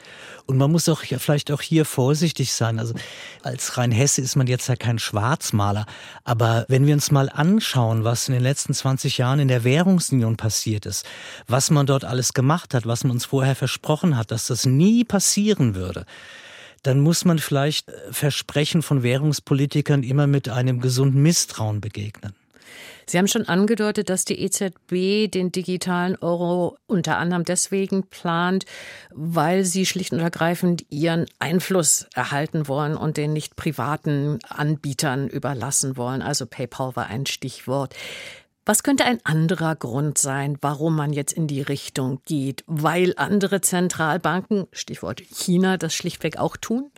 Und 0.47 0.57
man 0.57 0.71
muss 0.71 0.89
auch 0.89 1.03
vielleicht 1.03 1.51
auch 1.51 1.61
hier 1.61 1.85
vorsichtig 1.85 2.51
sein. 2.51 2.79
Also 2.79 2.95
als 3.43 3.77
Rheinhesse 3.77 4.21
ist 4.21 4.35
man 4.35 4.47
jetzt 4.47 4.69
ja 4.69 4.75
kein 4.75 4.97
Schwarzmaler. 4.97 5.85
Aber 6.23 6.65
wenn 6.67 6.87
wir 6.87 6.95
uns 6.95 7.11
mal 7.11 7.29
anschauen, 7.29 8.05
was 8.05 8.27
in 8.27 8.33
den 8.33 8.41
letzten 8.41 8.73
20 8.73 9.19
Jahren 9.19 9.39
in 9.39 9.49
der 9.49 9.63
Währungsunion 9.63 10.35
passiert 10.35 10.87
ist, 10.87 11.05
was 11.47 11.69
man 11.69 11.85
dort 11.85 12.05
alles 12.05 12.33
gemacht 12.33 12.73
hat, 12.73 12.87
was 12.87 13.03
man 13.03 13.11
uns 13.11 13.25
vorher 13.25 13.55
versprochen 13.55 14.17
hat, 14.17 14.31
dass 14.31 14.47
das 14.47 14.65
nie 14.65 15.03
passieren 15.03 15.75
würde, 15.75 16.07
dann 16.81 17.01
muss 17.01 17.23
man 17.23 17.37
vielleicht 17.37 17.91
Versprechen 18.09 18.81
von 18.81 19.03
Währungspolitikern 19.03 20.01
immer 20.01 20.25
mit 20.25 20.49
einem 20.49 20.81
gesunden 20.81 21.21
Misstrauen 21.21 21.81
begegnen. 21.81 22.33
Sie 23.05 23.17
haben 23.17 23.27
schon 23.27 23.47
angedeutet, 23.47 24.09
dass 24.09 24.25
die 24.25 24.39
EZB 24.39 25.31
den 25.31 25.51
digitalen 25.51 26.15
Euro 26.17 26.77
unter 26.85 27.17
anderem 27.17 27.43
deswegen 27.43 28.03
plant, 28.03 28.65
weil 29.11 29.65
sie 29.65 29.85
schlicht 29.85 30.13
und 30.13 30.19
ergreifend 30.19 30.85
ihren 30.89 31.25
Einfluss 31.39 32.07
erhalten 32.13 32.67
wollen 32.67 32.95
und 32.95 33.17
den 33.17 33.33
nicht 33.33 33.55
privaten 33.55 34.39
Anbietern 34.47 35.27
überlassen 35.27 35.97
wollen. 35.97 36.21
Also 36.21 36.45
PayPal 36.45 36.95
war 36.95 37.07
ein 37.07 37.25
Stichwort. 37.25 37.95
Was 38.69 38.83
könnte 38.83 39.05
ein 39.05 39.19
anderer 39.23 39.75
Grund 39.75 40.19
sein, 40.19 40.57
warum 40.61 40.95
man 40.95 41.11
jetzt 41.11 41.33
in 41.33 41.47
die 41.47 41.63
Richtung 41.63 42.21
geht? 42.25 42.63
Weil 42.67 43.15
andere 43.17 43.61
Zentralbanken, 43.61 44.67
Stichwort 44.71 45.21
China, 45.21 45.77
das 45.77 45.95
schlichtweg 45.95 46.37
auch 46.37 46.55
tun? 46.55 46.91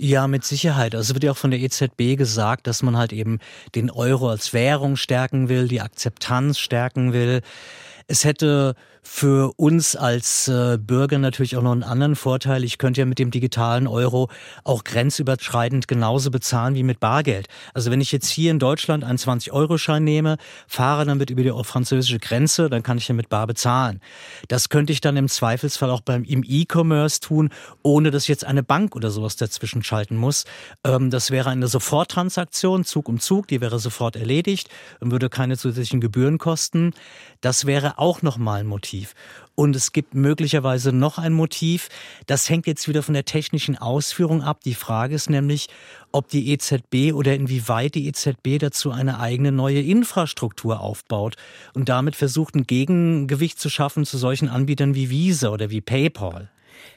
Ja, 0.00 0.28
mit 0.28 0.44
Sicherheit. 0.44 0.94
Also 0.94 1.14
wird 1.14 1.24
ja 1.24 1.32
auch 1.32 1.36
von 1.36 1.50
der 1.50 1.58
EZB 1.58 2.16
gesagt, 2.16 2.68
dass 2.68 2.84
man 2.84 2.96
halt 2.96 3.12
eben 3.12 3.40
den 3.74 3.90
Euro 3.90 4.30
als 4.30 4.52
Währung 4.52 4.94
stärken 4.94 5.48
will, 5.48 5.66
die 5.66 5.80
Akzeptanz 5.80 6.60
stärken 6.60 7.12
will. 7.12 7.42
Es 8.06 8.24
hätte 8.24 8.76
für 9.10 9.54
uns 9.56 9.96
als 9.96 10.48
äh, 10.48 10.78
Bürger 10.78 11.18
natürlich 11.18 11.56
auch 11.56 11.62
noch 11.62 11.72
einen 11.72 11.82
anderen 11.82 12.14
Vorteil. 12.14 12.62
Ich 12.62 12.76
könnte 12.76 13.00
ja 13.00 13.06
mit 13.06 13.18
dem 13.18 13.30
digitalen 13.30 13.86
Euro 13.86 14.28
auch 14.64 14.84
grenzüberschreitend 14.84 15.88
genauso 15.88 16.30
bezahlen 16.30 16.74
wie 16.74 16.82
mit 16.82 17.00
Bargeld. 17.00 17.48
Also 17.72 17.90
wenn 17.90 18.02
ich 18.02 18.12
jetzt 18.12 18.28
hier 18.28 18.50
in 18.50 18.58
Deutschland 18.58 19.04
einen 19.04 19.18
20-Euro-Schein 19.18 20.04
nehme, 20.04 20.36
fahre 20.68 21.06
damit 21.06 21.30
über 21.30 21.42
die 21.42 21.52
französische 21.64 22.18
Grenze, 22.18 22.68
dann 22.68 22.82
kann 22.82 22.98
ich 22.98 23.08
ja 23.08 23.14
mit 23.14 23.30
Bar 23.30 23.46
bezahlen. 23.46 24.00
Das 24.48 24.68
könnte 24.68 24.92
ich 24.92 25.00
dann 25.00 25.16
im 25.16 25.28
Zweifelsfall 25.28 25.90
auch 25.90 26.02
beim 26.02 26.22
im 26.24 26.44
E-Commerce 26.46 27.20
tun, 27.20 27.48
ohne 27.82 28.10
dass 28.10 28.28
jetzt 28.28 28.44
eine 28.44 28.62
Bank 28.62 28.94
oder 28.94 29.10
sowas 29.10 29.36
dazwischen 29.36 29.82
schalten 29.82 30.16
muss. 30.16 30.44
Ähm, 30.84 31.10
das 31.10 31.30
wäre 31.30 31.48
eine 31.48 31.66
Soforttransaktion, 31.66 32.84
Zug 32.84 33.08
um 33.08 33.20
Zug, 33.20 33.48
die 33.48 33.62
wäre 33.62 33.78
sofort 33.78 34.16
erledigt 34.16 34.68
und 35.00 35.10
würde 35.10 35.30
keine 35.30 35.56
zusätzlichen 35.56 36.02
Gebühren 36.02 36.36
kosten. 36.36 36.92
Das 37.40 37.64
wäre 37.64 37.98
auch 37.98 38.20
nochmal 38.20 38.60
ein 38.60 38.66
Motiv. 38.66 38.97
Motiv. 38.98 39.14
Und 39.54 39.74
es 39.74 39.92
gibt 39.92 40.14
möglicherweise 40.14 40.92
noch 40.92 41.18
ein 41.18 41.32
Motiv. 41.32 41.88
Das 42.26 42.48
hängt 42.48 42.66
jetzt 42.66 42.88
wieder 42.88 43.02
von 43.02 43.14
der 43.14 43.24
technischen 43.24 43.76
Ausführung 43.76 44.42
ab. 44.42 44.60
Die 44.64 44.74
Frage 44.74 45.14
ist 45.14 45.30
nämlich, 45.30 45.68
ob 46.12 46.28
die 46.28 46.52
EZB 46.52 47.12
oder 47.12 47.34
inwieweit 47.34 47.94
die 47.94 48.06
EZB 48.06 48.58
dazu 48.60 48.92
eine 48.92 49.18
eigene 49.18 49.50
neue 49.50 49.80
Infrastruktur 49.80 50.80
aufbaut 50.80 51.36
und 51.74 51.88
damit 51.88 52.14
versucht, 52.14 52.54
ein 52.54 52.66
Gegengewicht 52.66 53.58
zu 53.58 53.68
schaffen 53.68 54.04
zu 54.04 54.16
solchen 54.16 54.48
Anbietern 54.48 54.94
wie 54.94 55.10
Visa 55.10 55.48
oder 55.48 55.70
wie 55.70 55.80
PayPal 55.80 56.50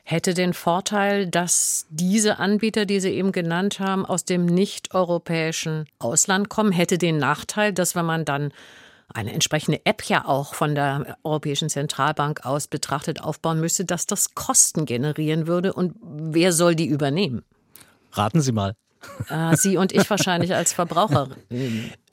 hätte 0.04 0.34
den 0.34 0.54
Vorteil, 0.54 1.28
dass 1.28 1.88
diese 1.90 2.38
Anbieter, 2.38 2.86
die 2.86 3.00
Sie 3.00 3.10
eben 3.12 3.32
genannt 3.32 3.80
haben, 3.80 4.06
aus 4.06 4.26
dem 4.26 4.46
nicht-europäischen 4.46 5.86
Ausland 6.00 6.50
kommen, 6.50 6.72
hätte 6.72 6.98
den 6.98 7.18
Nachteil, 7.18 7.74
dass 7.74 7.96
wenn 7.96 8.06
man 8.06 8.24
dann 8.24 8.52
eine 9.14 9.34
entsprechende 9.34 9.86
App 9.86 10.04
ja 10.04 10.26
auch 10.26 10.54
von 10.54 10.76
der 10.76 11.18
Europäischen 11.24 11.70
Zentralbank 11.70 12.46
aus 12.46 12.68
betrachtet 12.68 13.22
aufbauen 13.22 13.60
müsste, 13.60 13.86
dass 13.86 14.06
das 14.06 14.36
Kosten 14.36 14.86
generieren 14.86 15.48
würde. 15.48 15.74
Und 15.74 15.96
wer 16.02 16.54
soll 16.54 16.76
die 16.76 16.88
übernehmen? 16.88 17.44
Raten 18.12 18.42
Sie 18.42 18.52
mal. 18.52 18.76
Ah, 19.30 19.56
Sie 19.56 19.78
und 19.78 19.92
ich 19.92 20.10
wahrscheinlich 20.10 20.54
als 20.54 20.74
Verbraucherin. 20.74 21.36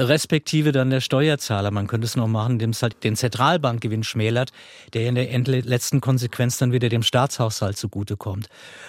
Respektive 0.01 0.73
dann 0.73 0.91
der 0.91 1.01
Steuerzahler. 1.01 1.71
Man 1.71 1.87
könnte 1.87 2.07
es 2.07 2.17
noch 2.17 2.29
machen, 2.29 2.53
indem 2.53 2.71
es 2.71 2.83
halt 2.83 3.03
den 3.05 3.17
Zentralbankgewinn 3.17 4.05
schmälert, 4.05 4.53
der 4.95 5.09
in 5.09 5.45
der 5.45 5.63
letzten 5.63 6.01
Konsequenz 6.01 6.59
dann 6.59 6.73
wieder 6.73 6.89
dem 6.89 7.03
Staatshaushalt 7.03 7.77
zugutekommt. 7.77 8.49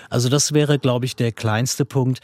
Also 0.09 0.29
das 0.29 0.53
wäre, 0.53 0.79
glaube 0.79 1.05
ich, 1.05 1.15
der 1.15 1.31
kleinste 1.31 1.85
Punkt. 1.85 2.19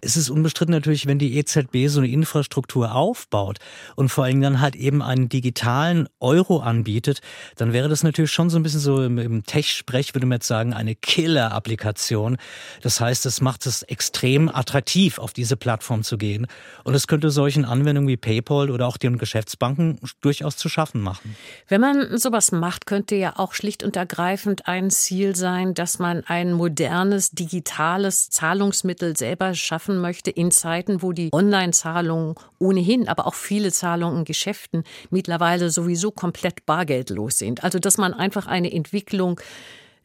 Es 0.00 0.16
ist 0.16 0.30
unbestritten 0.30 0.72
natürlich, 0.72 1.06
wenn 1.06 1.18
die 1.18 1.36
EZB 1.36 1.86
so 1.88 2.00
eine 2.00 2.08
Infrastruktur 2.08 2.94
aufbaut 2.94 3.58
und 3.96 4.08
vor 4.08 4.24
allem 4.24 4.40
dann 4.40 4.60
halt 4.60 4.74
eben 4.74 5.02
einen 5.02 5.28
digitalen 5.28 6.08
Euro 6.18 6.60
anbietet, 6.60 7.20
dann 7.56 7.72
wäre 7.72 7.88
das 7.88 8.02
natürlich 8.02 8.32
schon 8.32 8.50
so 8.50 8.58
ein 8.58 8.62
bisschen 8.62 8.80
so 8.80 9.04
im, 9.04 9.44
Tech-Sprech, 9.44 10.14
würde 10.14 10.26
man 10.26 10.36
jetzt 10.36 10.48
sagen, 10.48 10.74
eine 10.74 10.94
Killer-Applikation. 10.94 12.36
Das 12.82 13.00
heißt, 13.00 13.26
es 13.26 13.40
macht 13.40 13.66
es 13.66 13.82
extrem 13.82 14.48
attraktiv 14.48 15.18
auf 15.20 15.32
diese 15.32 15.56
Plattform 15.56 16.02
zu 16.02 16.18
gehen. 16.18 16.46
Und 16.84 16.94
es 16.94 17.06
könnte 17.06 17.30
solchen 17.30 17.64
Anwendungen 17.64 18.08
wie 18.08 18.16
PayPal 18.16 18.70
oder 18.70 18.86
auch 18.86 18.96
den 18.96 19.18
Geschäftsbanken 19.18 19.98
durchaus 20.20 20.56
zu 20.56 20.68
schaffen 20.68 21.00
machen. 21.00 21.36
Wenn 21.68 21.80
man 21.80 22.18
sowas 22.18 22.52
macht, 22.52 22.86
könnte 22.86 23.14
ja 23.14 23.34
auch 23.36 23.52
schlicht 23.52 23.82
und 23.82 23.96
ergreifend 23.96 24.66
ein 24.66 24.90
Ziel 24.90 25.36
sein, 25.36 25.74
dass 25.74 25.98
man 25.98 26.24
ein 26.26 26.52
modernes, 26.52 27.30
digitales 27.30 28.30
Zahlungsmittel 28.30 29.16
selber 29.16 29.54
schaffen 29.54 30.00
möchte 30.00 30.30
in 30.30 30.50
Zeiten, 30.50 31.02
wo 31.02 31.12
die 31.12 31.30
Online-Zahlungen 31.32 32.34
ohnehin, 32.58 33.08
aber 33.08 33.26
auch 33.26 33.34
viele 33.34 33.72
Zahlungen 33.72 34.20
in 34.20 34.24
Geschäften 34.24 34.84
mittlerweile 35.10 35.70
sowieso 35.70 36.10
komplett 36.10 36.66
bargeldlos 36.66 37.38
sind. 37.38 37.64
Also, 37.64 37.78
dass 37.78 37.98
man 37.98 38.14
einfach 38.14 38.46
eine 38.46 38.72
Entwicklung 38.72 39.40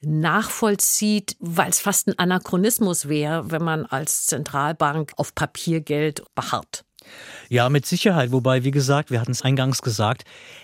nachvollzieht, 0.02 1.36
weil 1.40 1.70
es 1.70 1.80
fast 1.80 2.08
ein 2.08 2.20
Anachronismus 2.20 3.08
wäre, 3.08 3.52
wenn 3.52 3.64
man 3.64 3.86
als 3.86 4.28
Zentralbank 4.28 5.14
auf 5.18 5.36
Papiergeld 5.36 6.24
beharrt. 6.36 6.86
Ja, 7.50 7.70
mit 7.70 7.86
Sicherheit. 7.86 8.32
Wobei, 8.32 8.64
wie 8.64 8.72
gesagt, 8.72 9.12
wir 9.12 9.22
hatten 9.22 9.32
es 9.32 9.44
eingangs 9.44 9.82
gesagt, 9.82 10.24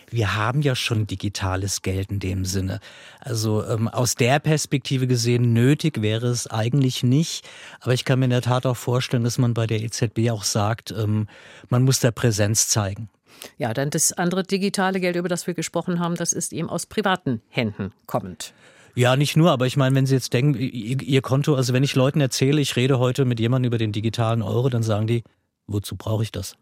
wir 0.10 0.36
haben 0.36 0.62
ja 0.62 0.76
schon 0.76 1.08
digitales 1.08 1.82
Geld 1.82 2.10
in 2.10 2.20
dem 2.20 2.46
Sinne. 2.46 2.80
Also 3.20 3.64
ähm, 3.66 3.88
aus 3.88 4.16
der 4.16 4.40
Perspektive 4.40 5.08
gesehen, 5.08 5.54
nötig 5.54 6.02
wäre 6.02 6.28
es 6.28 6.48
eigentlich 6.48 7.04
nicht. 7.04 7.48
Aber 7.80 7.94
ich 7.94 8.06
kann 8.06 8.20
mir 8.20 8.26
in 8.26 8.32
der 8.32 8.42
Tat 8.42 8.66
auch 8.66 8.78
vorstellen, 8.78 9.24
dass 9.24 9.38
man 9.38 9.54
bei 9.54 9.68
der 9.68 9.82
EZB 9.82 10.32
auch 10.32 10.44
sagt, 10.44 10.92
ähm, 10.92 11.28
man 11.70 11.84
muss 11.84 12.00
da 12.00 12.12
Präsenz 12.12 12.68
zeigen. 12.68 13.10
Ja, 13.58 13.74
dann 13.74 13.90
das 13.90 14.14
andere 14.14 14.44
digitale 14.44 15.00
Geld, 15.00 15.16
über 15.16 15.30
das 15.30 15.48
wir 15.48 15.54
gesprochen 15.54 16.00
haben, 16.00 16.16
das 16.16 16.34
ist 16.34 16.54
eben 16.54 16.70
aus 16.70 16.86
privaten 16.86 17.42
Händen 17.50 17.94
kommend. 18.06 18.54
Ja, 18.96 19.16
nicht 19.16 19.38
nur, 19.38 19.52
aber 19.52 19.68
ich 19.68 19.78
meine, 19.78 19.96
wenn 19.96 20.06
Sie 20.06 20.16
jetzt 20.16 20.34
denken, 20.34 20.60
Ihr 20.60 21.22
Konto, 21.22 21.56
also 21.56 21.74
wenn 21.74 21.84
ich 21.84 21.96
Leuten 21.96 22.22
erzähle, 22.22 22.62
ich 22.62 22.76
rede 22.76 23.00
heute 23.00 23.26
mit 23.26 23.40
jemandem 23.40 23.70
über 23.70 23.78
den 23.78 23.92
digitalen 23.92 24.42
Euro, 24.42 24.70
dann 24.70 24.84
sagen 24.84 25.08
die, 25.08 25.24
wozu 25.68 25.96
brauche 25.96 26.24
ich 26.24 26.32
das? 26.32 26.56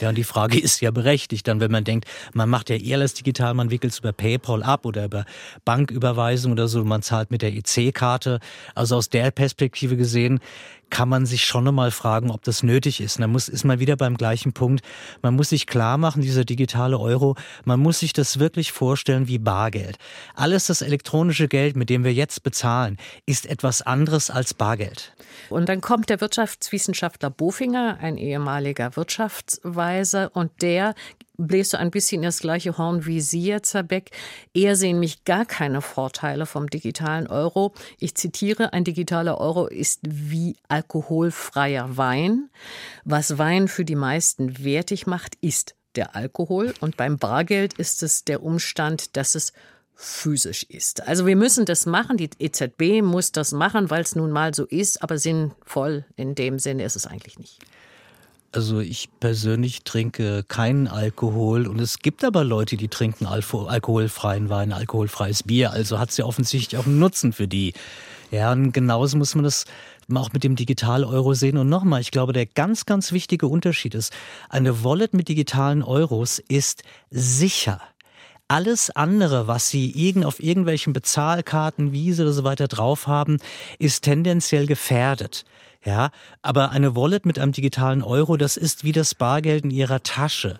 Ja, 0.00 0.08
und 0.08 0.16
die 0.16 0.24
Frage 0.24 0.58
ist 0.60 0.80
ja 0.80 0.90
berechtigt 0.90 1.48
dann, 1.48 1.60
wenn 1.60 1.70
man 1.70 1.84
denkt, 1.84 2.08
man 2.32 2.48
macht 2.48 2.70
ja 2.70 2.76
eher 2.76 2.98
alles 2.98 3.14
digital, 3.14 3.54
man 3.54 3.70
wickelt 3.70 3.92
es 3.92 4.00
über 4.00 4.12
PayPal 4.12 4.62
ab 4.62 4.84
oder 4.84 5.04
über 5.04 5.24
Banküberweisung 5.64 6.52
oder 6.52 6.68
so, 6.68 6.84
man 6.84 7.02
zahlt 7.02 7.30
mit 7.30 7.42
der 7.42 7.54
EC-Karte. 7.54 8.40
Also 8.74 8.96
aus 8.96 9.08
der 9.08 9.30
Perspektive 9.30 9.96
gesehen 9.96 10.40
kann 10.90 11.08
man 11.08 11.26
sich 11.26 11.44
schon 11.44 11.64
nochmal 11.64 11.90
fragen, 11.90 12.30
ob 12.30 12.42
das 12.42 12.62
nötig 12.62 13.00
ist. 13.00 13.18
Und 13.18 13.30
muss, 13.30 13.48
ist 13.48 13.64
man 13.64 13.80
wieder 13.80 13.96
beim 13.96 14.16
gleichen 14.16 14.52
Punkt. 14.52 14.84
Man 15.22 15.34
muss 15.34 15.50
sich 15.50 15.66
klar 15.66 15.98
machen, 15.98 16.22
dieser 16.22 16.44
digitale 16.44 16.98
Euro, 16.98 17.36
man 17.64 17.80
muss 17.80 18.00
sich 18.00 18.12
das 18.12 18.38
wirklich 18.38 18.72
vorstellen 18.72 19.28
wie 19.28 19.38
Bargeld. 19.38 19.98
Alles 20.34 20.66
das 20.66 20.82
elektronische 20.82 21.48
Geld, 21.48 21.76
mit 21.76 21.90
dem 21.90 22.04
wir 22.04 22.12
jetzt 22.12 22.42
bezahlen, 22.42 22.96
ist 23.26 23.46
etwas 23.46 23.82
anderes 23.82 24.30
als 24.30 24.54
Bargeld. 24.54 25.14
Und 25.50 25.68
dann 25.68 25.80
kommt 25.80 26.10
der 26.10 26.20
Wirtschaftswissenschaftler 26.20 27.30
Bofinger, 27.30 27.98
ein 28.00 28.16
ehemaliger 28.16 28.96
Wirtschaftsweiser, 28.96 30.30
und 30.34 30.50
der 30.62 30.94
bläst 31.36 31.72
du 31.72 31.78
ein 31.78 31.90
bisschen 31.90 32.22
das 32.22 32.40
gleiche 32.40 32.78
Horn 32.78 33.06
wie 33.06 33.20
Sie 33.20 33.52
Herr 33.52 33.82
Beck. 33.82 34.10
Er 34.52 34.76
sehen 34.76 35.00
mich 35.00 35.24
gar 35.24 35.44
keine 35.44 35.80
Vorteile 35.80 36.46
vom 36.46 36.68
digitalen 36.68 37.26
Euro. 37.26 37.72
Ich 37.98 38.14
zitiere, 38.14 38.72
ein 38.72 38.84
digitaler 38.84 39.38
Euro 39.38 39.66
ist 39.66 40.00
wie 40.04 40.56
alkoholfreier 40.68 41.96
Wein. 41.96 42.50
Was 43.04 43.38
Wein 43.38 43.68
für 43.68 43.84
die 43.84 43.96
meisten 43.96 44.64
wertig 44.64 45.06
macht, 45.06 45.36
ist 45.40 45.74
der 45.96 46.16
Alkohol. 46.16 46.74
Und 46.80 46.96
beim 46.96 47.18
Bargeld 47.18 47.74
ist 47.74 48.02
es 48.02 48.24
der 48.24 48.42
Umstand, 48.42 49.16
dass 49.16 49.34
es 49.34 49.52
physisch 49.96 50.64
ist. 50.64 51.06
Also 51.06 51.24
wir 51.24 51.36
müssen 51.36 51.66
das 51.66 51.86
machen, 51.86 52.16
die 52.16 52.30
EZB 52.38 53.02
muss 53.02 53.30
das 53.30 53.52
machen, 53.52 53.90
weil 53.90 54.02
es 54.02 54.16
nun 54.16 54.32
mal 54.32 54.52
so 54.52 54.64
ist, 54.64 55.02
aber 55.02 55.18
sinnvoll 55.18 56.04
in 56.16 56.34
dem 56.34 56.58
Sinne 56.58 56.84
ist 56.84 56.96
es 56.96 57.06
eigentlich 57.06 57.38
nicht. 57.38 57.60
Also 58.54 58.78
ich 58.78 59.08
persönlich 59.18 59.82
trinke 59.82 60.44
keinen 60.46 60.86
Alkohol 60.86 61.66
und 61.66 61.80
es 61.80 61.98
gibt 61.98 62.22
aber 62.22 62.44
Leute, 62.44 62.76
die 62.76 62.86
trinken 62.86 63.26
alkoholfreien 63.26 64.48
Wein, 64.48 64.72
alkoholfreies 64.72 65.42
Bier. 65.42 65.72
Also 65.72 65.98
hat 65.98 66.10
es 66.10 66.18
ja 66.18 66.24
offensichtlich 66.24 66.80
auch 66.80 66.86
einen 66.86 67.00
Nutzen 67.00 67.32
für 67.32 67.48
die. 67.48 67.74
Ja, 68.30 68.52
und 68.52 68.70
genauso 68.70 69.16
muss 69.16 69.34
man 69.34 69.42
das 69.42 69.64
auch 70.14 70.32
mit 70.32 70.44
dem 70.44 70.54
Digital-Euro 70.54 71.34
sehen. 71.34 71.58
Und 71.58 71.68
nochmal, 71.68 72.00
ich 72.00 72.12
glaube, 72.12 72.32
der 72.32 72.46
ganz, 72.46 72.86
ganz 72.86 73.10
wichtige 73.10 73.48
Unterschied 73.48 73.96
ist, 73.96 74.12
eine 74.48 74.84
Wallet 74.84 75.14
mit 75.14 75.26
digitalen 75.26 75.82
Euros 75.82 76.38
ist 76.38 76.84
sicher. 77.10 77.80
Alles 78.46 78.90
andere, 78.90 79.48
was 79.48 79.68
Sie 79.68 79.90
irgend 79.90 80.26
auf 80.26 80.40
irgendwelchen 80.40 80.92
Bezahlkarten, 80.92 81.90
Wiese 81.90 82.22
oder 82.22 82.32
so 82.32 82.44
weiter 82.44 82.68
drauf 82.68 83.08
haben, 83.08 83.38
ist 83.80 84.04
tendenziell 84.04 84.66
gefährdet. 84.66 85.44
Ja, 85.84 86.10
aber 86.40 86.70
eine 86.70 86.96
Wallet 86.96 87.26
mit 87.26 87.38
einem 87.38 87.52
digitalen 87.52 88.02
Euro, 88.02 88.38
das 88.38 88.56
ist 88.56 88.84
wie 88.84 88.92
das 88.92 89.14
Bargeld 89.14 89.64
in 89.64 89.70
Ihrer 89.70 90.02
Tasche. 90.02 90.58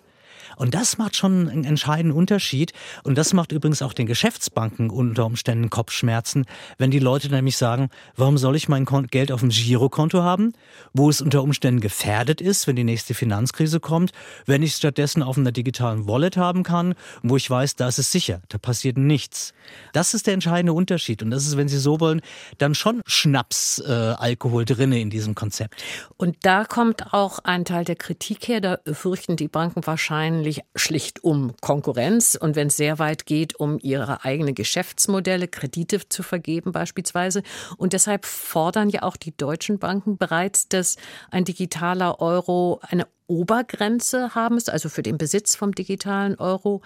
Und 0.57 0.73
das 0.73 0.97
macht 0.97 1.15
schon 1.15 1.49
einen 1.49 1.63
entscheidenden 1.63 2.17
Unterschied. 2.17 2.73
Und 3.03 3.17
das 3.17 3.33
macht 3.33 3.51
übrigens 3.51 3.81
auch 3.81 3.93
den 3.93 4.05
Geschäftsbanken 4.05 4.89
unter 4.89 5.25
Umständen 5.25 5.69
Kopfschmerzen, 5.69 6.45
wenn 6.77 6.91
die 6.91 6.99
Leute 6.99 7.29
nämlich 7.29 7.57
sagen, 7.57 7.89
warum 8.15 8.37
soll 8.37 8.55
ich 8.55 8.69
mein 8.69 8.85
Geld 8.85 9.31
auf 9.31 9.41
dem 9.41 9.49
Girokonto 9.49 10.21
haben, 10.21 10.53
wo 10.93 11.09
es 11.09 11.21
unter 11.21 11.43
Umständen 11.43 11.81
gefährdet 11.81 12.41
ist, 12.41 12.67
wenn 12.67 12.75
die 12.75 12.83
nächste 12.83 13.13
Finanzkrise 13.13 13.79
kommt, 13.79 14.11
wenn 14.45 14.63
ich 14.63 14.71
es 14.71 14.77
stattdessen 14.77 15.23
auf 15.23 15.37
einer 15.37 15.51
digitalen 15.51 16.07
Wallet 16.07 16.37
haben 16.37 16.63
kann, 16.63 16.95
wo 17.23 17.35
ich 17.35 17.49
weiß, 17.49 17.75
da 17.75 17.87
ist 17.87 17.99
es 17.99 18.11
sicher, 18.11 18.41
da 18.49 18.57
passiert 18.57 18.97
nichts. 18.97 19.53
Das 19.93 20.13
ist 20.13 20.27
der 20.27 20.33
entscheidende 20.33 20.73
Unterschied. 20.73 21.23
Und 21.23 21.31
das 21.31 21.45
ist, 21.45 21.57
wenn 21.57 21.67
Sie 21.67 21.77
so 21.77 21.99
wollen, 21.99 22.21
dann 22.57 22.75
schon 22.75 23.01
Schnaps, 23.05 23.81
äh, 23.85 23.91
Alkohol 23.91 24.65
drinne 24.65 24.99
in 24.99 25.09
diesem 25.09 25.35
Konzept. 25.35 25.83
Und 26.17 26.37
da 26.43 26.65
kommt 26.65 27.13
auch 27.13 27.39
ein 27.39 27.65
Teil 27.65 27.85
der 27.85 27.95
Kritik 27.95 28.47
her, 28.47 28.61
da 28.61 28.79
fürchten 28.93 29.35
die 29.35 29.47
Banken 29.47 29.85
wahrscheinlich, 29.85 30.44
wahrscheinlich 30.45 30.63
schlicht 30.75 31.23
um 31.23 31.53
Konkurrenz 31.61 32.37
und 32.39 32.55
wenn 32.55 32.67
es 32.67 32.77
sehr 32.77 32.99
weit 32.99 33.25
geht, 33.25 33.55
um 33.55 33.79
ihre 33.81 34.23
eigenen 34.23 34.53
Geschäftsmodelle, 34.53 35.47
Kredite 35.47 36.07
zu 36.07 36.21
vergeben 36.21 36.71
beispielsweise. 36.71 37.41
Und 37.77 37.93
deshalb 37.93 38.25
fordern 38.25 38.89
ja 38.89 39.01
auch 39.03 39.17
die 39.17 39.35
deutschen 39.35 39.79
Banken 39.79 40.17
bereits, 40.17 40.67
dass 40.67 40.97
ein 41.31 41.45
digitaler 41.45 42.21
Euro 42.21 42.79
eine 42.83 43.07
Obergrenze 43.27 44.35
haben 44.35 44.55
müsste, 44.55 44.71
also 44.71 44.87
für 44.87 45.01
den 45.01 45.17
Besitz 45.17 45.55
vom 45.55 45.73
digitalen 45.73 46.35
Euro 46.35 46.83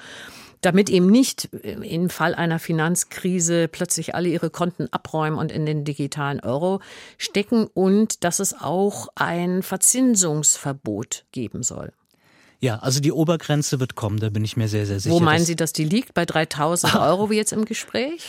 damit 0.61 0.89
eben 0.89 1.07
nicht 1.07 1.45
im 1.53 2.09
Fall 2.09 2.35
einer 2.35 2.59
Finanzkrise 2.59 3.67
plötzlich 3.69 4.15
alle 4.15 4.29
ihre 4.29 4.49
Konten 4.49 4.87
abräumen 4.91 5.37
und 5.37 5.51
in 5.51 5.65
den 5.65 5.83
digitalen 5.85 6.39
Euro 6.41 6.81
stecken 7.17 7.67
und 7.73 8.23
dass 8.23 8.39
es 8.39 8.53
auch 8.53 9.07
ein 9.15 9.63
Verzinsungsverbot 9.63 11.25
geben 11.31 11.63
soll. 11.63 11.93
Ja, 12.61 12.77
also 12.79 12.99
die 12.99 13.11
Obergrenze 13.11 13.79
wird 13.79 13.95
kommen, 13.95 14.19
da 14.19 14.29
bin 14.29 14.43
ich 14.43 14.57
mir 14.57 14.67
sehr, 14.67 14.85
sehr 14.85 14.99
sicher. 14.99 15.15
Wo 15.15 15.19
meinen 15.19 15.45
Sie, 15.45 15.55
dass 15.55 15.71
die 15.71 15.85
liegt? 15.85 16.13
Bei 16.13 16.25
3000 16.25 16.95
Euro 16.95 17.29
wie 17.29 17.35
jetzt 17.35 17.53
im 17.53 17.65
Gespräch? 17.65 18.21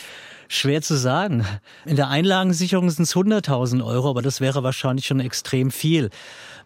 Schwer 0.47 0.81
zu 0.81 0.95
sagen. 0.95 1.45
In 1.85 1.95
der 1.95 2.09
Einlagensicherung 2.09 2.89
sind 2.89 3.03
es 3.03 3.15
100.000 3.15 3.85
Euro, 3.85 4.09
aber 4.09 4.21
das 4.21 4.41
wäre 4.41 4.63
wahrscheinlich 4.63 5.05
schon 5.05 5.19
extrem 5.19 5.71
viel. 5.71 6.09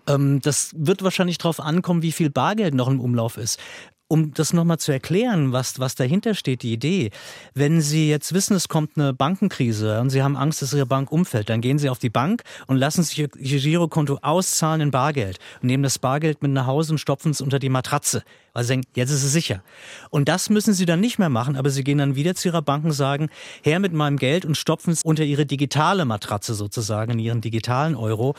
Ähm, 0.07 0.41
das 0.41 0.72
wird 0.75 1.03
wahrscheinlich 1.03 1.38
darauf 1.38 1.60
ankommen, 1.60 2.01
wie 2.01 2.12
viel 2.12 2.29
Bargeld 2.29 2.74
noch 2.74 2.88
im 2.88 3.00
Umlauf 3.00 3.38
ist. 3.38 3.60
Um 4.07 4.33
das 4.33 4.53
nochmal 4.53 4.77
zu 4.77 4.91
erklären, 4.91 5.51
was, 5.51 5.79
was 5.79 5.95
dahinter 5.95 6.35
steht, 6.35 6.62
die 6.62 6.74
Idee. 6.74 7.09
Wenn 7.55 7.81
Sie 7.81 8.07
jetzt 8.07 8.33
wissen, 8.33 8.55
es 8.55 8.67
kommt 8.67 8.91
eine 8.97 9.13
Bankenkrise 9.13 10.00
und 10.00 10.12
Sie 10.12 10.21
haben 10.21 10.38
Angst, 10.38 10.62
dass 10.62 10.74
Ihre 10.74 10.85
Bank 10.85 11.12
umfällt, 11.12 11.50
dann 11.50 11.62
gehen 11.62 11.79
Sie 11.79 11.89
auf 11.89 11.97
die 11.97 12.12
Bank 12.12 12.43
und 12.67 12.77
lassen 12.77 13.01
sich 13.01 13.17
Ihr 13.17 13.29
Girokonto 13.29 14.19
auszahlen 14.21 14.81
in 14.81 14.91
Bargeld 14.91 15.39
und 15.62 15.67
nehmen 15.67 15.81
das 15.81 15.97
Bargeld 15.97 16.43
mit 16.43 16.51
nach 16.51 16.67
Hause 16.67 16.93
und 16.93 17.00
stopfen 17.00 17.31
es 17.31 17.41
unter 17.41 17.57
die 17.57 17.69
Matratze 17.69 18.24
weil 18.55 18.63
sie 18.63 18.69
denken, 18.69 18.88
jetzt 18.95 19.12
ist 19.12 19.24
es 19.24 19.33
sicher. 19.33 19.62
Und 20.09 20.29
das 20.29 20.50
müssen 20.50 20.74
sie 20.74 20.85
dann 20.85 21.01
nicht 21.01 21.19
mehr 21.19 21.27
machen, 21.27 21.57
aber 21.57 21.69
sie 21.69 21.83
gehen 21.83 21.97
dann 21.97 22.15
wieder 22.15 22.35
zu 22.35 22.47
ihrer 22.47 22.62
Bank 22.62 22.85
und 22.85 22.93
sagen, 22.93 23.29
her 23.62 23.81
mit 23.81 23.91
meinem 23.91 24.15
Geld 24.15 24.45
und 24.45 24.55
stopfen 24.55 24.91
es 24.93 25.03
unter 25.03 25.25
ihre 25.25 25.45
digitale 25.45 26.05
Matratze 26.05 26.55
sozusagen, 26.55 27.12
in 27.12 27.19
ihren 27.19 27.41
digitalen 27.41 27.95
Euro, 27.95 28.33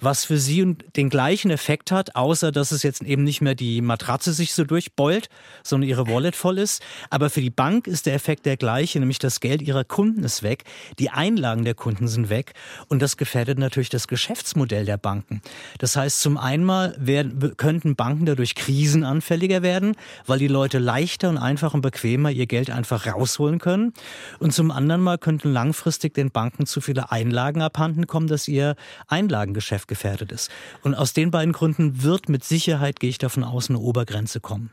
was 0.00 0.24
für 0.24 0.38
sie 0.38 0.74
den 0.96 1.10
gleichen 1.10 1.50
Effekt 1.50 1.92
hat, 1.92 2.16
außer 2.16 2.50
dass 2.50 2.72
es 2.72 2.82
jetzt 2.82 3.02
eben 3.02 3.24
nicht 3.24 3.42
mehr 3.42 3.54
die 3.54 3.82
Matratze 3.82 4.32
sich 4.32 4.54
so 4.54 4.64
durchbeult, 5.08 5.28
sondern 5.62 5.88
ihre 5.88 6.06
Wallet 6.08 6.36
voll 6.36 6.58
ist. 6.58 6.82
Aber 7.10 7.30
für 7.30 7.40
die 7.40 7.50
Bank 7.50 7.86
ist 7.86 8.06
der 8.06 8.14
Effekt 8.14 8.46
der 8.46 8.56
gleiche, 8.56 8.98
nämlich 9.00 9.18
das 9.18 9.40
Geld 9.40 9.62
ihrer 9.62 9.84
Kunden 9.84 10.24
ist 10.24 10.42
weg, 10.42 10.64
die 10.98 11.10
Einlagen 11.10 11.64
der 11.64 11.74
Kunden 11.74 12.08
sind 12.08 12.30
weg 12.30 12.54
und 12.88 13.02
das 13.02 13.16
gefährdet 13.16 13.58
natürlich 13.58 13.88
das 13.88 14.08
Geschäftsmodell 14.08 14.84
der 14.84 14.96
Banken. 14.96 15.42
Das 15.78 15.96
heißt, 15.96 16.20
zum 16.20 16.36
einen 16.36 16.58
werden, 16.68 17.56
könnten 17.56 17.96
Banken 17.96 18.26
dadurch 18.26 18.54
krisenanfälliger 18.54 19.62
werden, 19.62 19.94
weil 20.26 20.38
die 20.38 20.48
Leute 20.48 20.78
leichter 20.78 21.28
und 21.28 21.38
einfach 21.38 21.72
und 21.72 21.80
bequemer 21.80 22.30
ihr 22.30 22.46
Geld 22.46 22.70
einfach 22.70 23.06
rausholen 23.06 23.58
können. 23.58 23.94
Und 24.38 24.52
zum 24.52 24.70
anderen 24.70 25.00
mal 25.00 25.18
könnten 25.18 25.52
langfristig 25.52 26.14
den 26.14 26.30
Banken 26.30 26.66
zu 26.66 26.80
viele 26.80 27.10
Einlagen 27.10 27.62
abhanden 27.62 28.06
kommen, 28.06 28.26
dass 28.26 28.48
ihr 28.48 28.74
Einlagengeschäft 29.06 29.88
gefährdet 29.88 30.32
ist. 30.32 30.50
Und 30.82 30.94
aus 30.94 31.12
den 31.12 31.30
beiden 31.30 31.52
Gründen 31.52 32.02
wird 32.02 32.28
mit 32.28 32.44
Sicherheit, 32.44 33.00
gehe 33.00 33.10
ich 33.10 33.18
davon 33.18 33.44
aus, 33.44 33.70
eine 33.70 33.78
Obergrenze 33.78 34.40
kommen. 34.40 34.70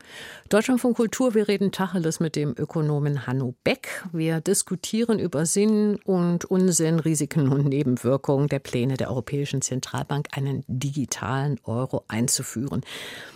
Deutschland 0.48 0.80
von 0.80 0.94
Kultur, 0.94 1.34
wir 1.34 1.48
reden 1.48 1.72
Tacheles 1.72 2.20
mit 2.20 2.36
dem 2.36 2.54
Ökonomen 2.56 3.26
Hanno 3.26 3.54
Beck. 3.64 4.04
Wir 4.12 4.40
diskutieren 4.40 5.18
über 5.18 5.46
Sinn 5.46 5.98
und 6.04 6.44
Unsinn, 6.44 7.00
Risiken 7.00 7.48
und 7.48 7.66
Nebenwirkungen 7.66 8.48
der 8.48 8.60
Pläne 8.60 8.96
der 8.96 9.10
Europäischen 9.10 9.62
Zentralbank, 9.62 10.28
einen 10.32 10.64
digitalen 10.68 11.58
Euro 11.64 12.04
einzuführen. 12.08 12.82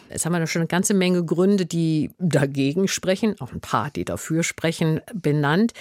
Jetzt 0.09 0.27
haben 0.27 0.33
wir 0.33 0.47
schon 0.47 0.63
eine 0.63 0.69
ganze 0.69 0.95
Menge 0.95 1.25
Gründe, 1.25 1.67
die 1.67 2.11
dagegen 2.19 2.89
sprechen, 2.89 3.41
auch 3.41 3.53
ein 3.53 3.61
paar, 3.61 3.91
die 3.91 4.05
dafür 4.05 4.43
sprechen, 4.43 5.01
benannt. 5.15 5.73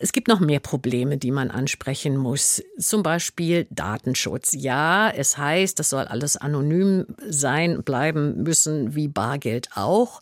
Es 0.00 0.12
gibt 0.12 0.28
noch 0.28 0.40
mehr 0.40 0.60
Probleme, 0.60 1.18
die 1.18 1.30
man 1.30 1.50
ansprechen 1.50 2.16
muss. 2.16 2.62
Zum 2.78 3.02
Beispiel 3.02 3.66
Datenschutz. 3.70 4.52
Ja, 4.52 5.10
es 5.10 5.38
heißt, 5.38 5.78
das 5.78 5.90
soll 5.90 6.04
alles 6.04 6.36
anonym 6.36 7.06
sein, 7.28 7.82
bleiben 7.82 8.42
müssen, 8.42 8.94
wie 8.94 9.08
Bargeld 9.08 9.68
auch. 9.74 10.20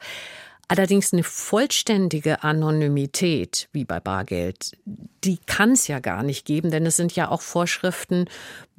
Allerdings 0.69 1.13
eine 1.13 1.23
vollständige 1.23 2.45
Anonymität, 2.45 3.69
wie 3.73 3.85
bei 3.85 4.01
Bargeld, 4.01 4.73
die 4.87 5.37
kann 5.37 5.73
es 5.73 5.87
ja 5.87 5.99
gar 5.99 6.23
nicht 6.23 6.47
geben, 6.47 6.71
denn 6.71 6.87
es 6.87 6.97
sind 6.97 7.15
ja 7.15 7.31
auch 7.31 7.43
Vorschriften 7.43 8.25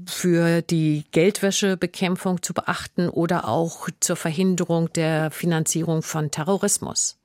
für 0.08 0.64
die 0.64 1.04
Geldwäschebekämpfung 1.12 2.42
zu 2.42 2.56
beachten 2.56 3.10
oder 3.10 3.48
auch 3.48 3.90
zur 4.00 4.16
Verhinderung 4.16 4.92
der 4.94 5.30
Finanzierung 5.30 6.02
von 6.02 6.32
Terrorismus. 6.32 7.20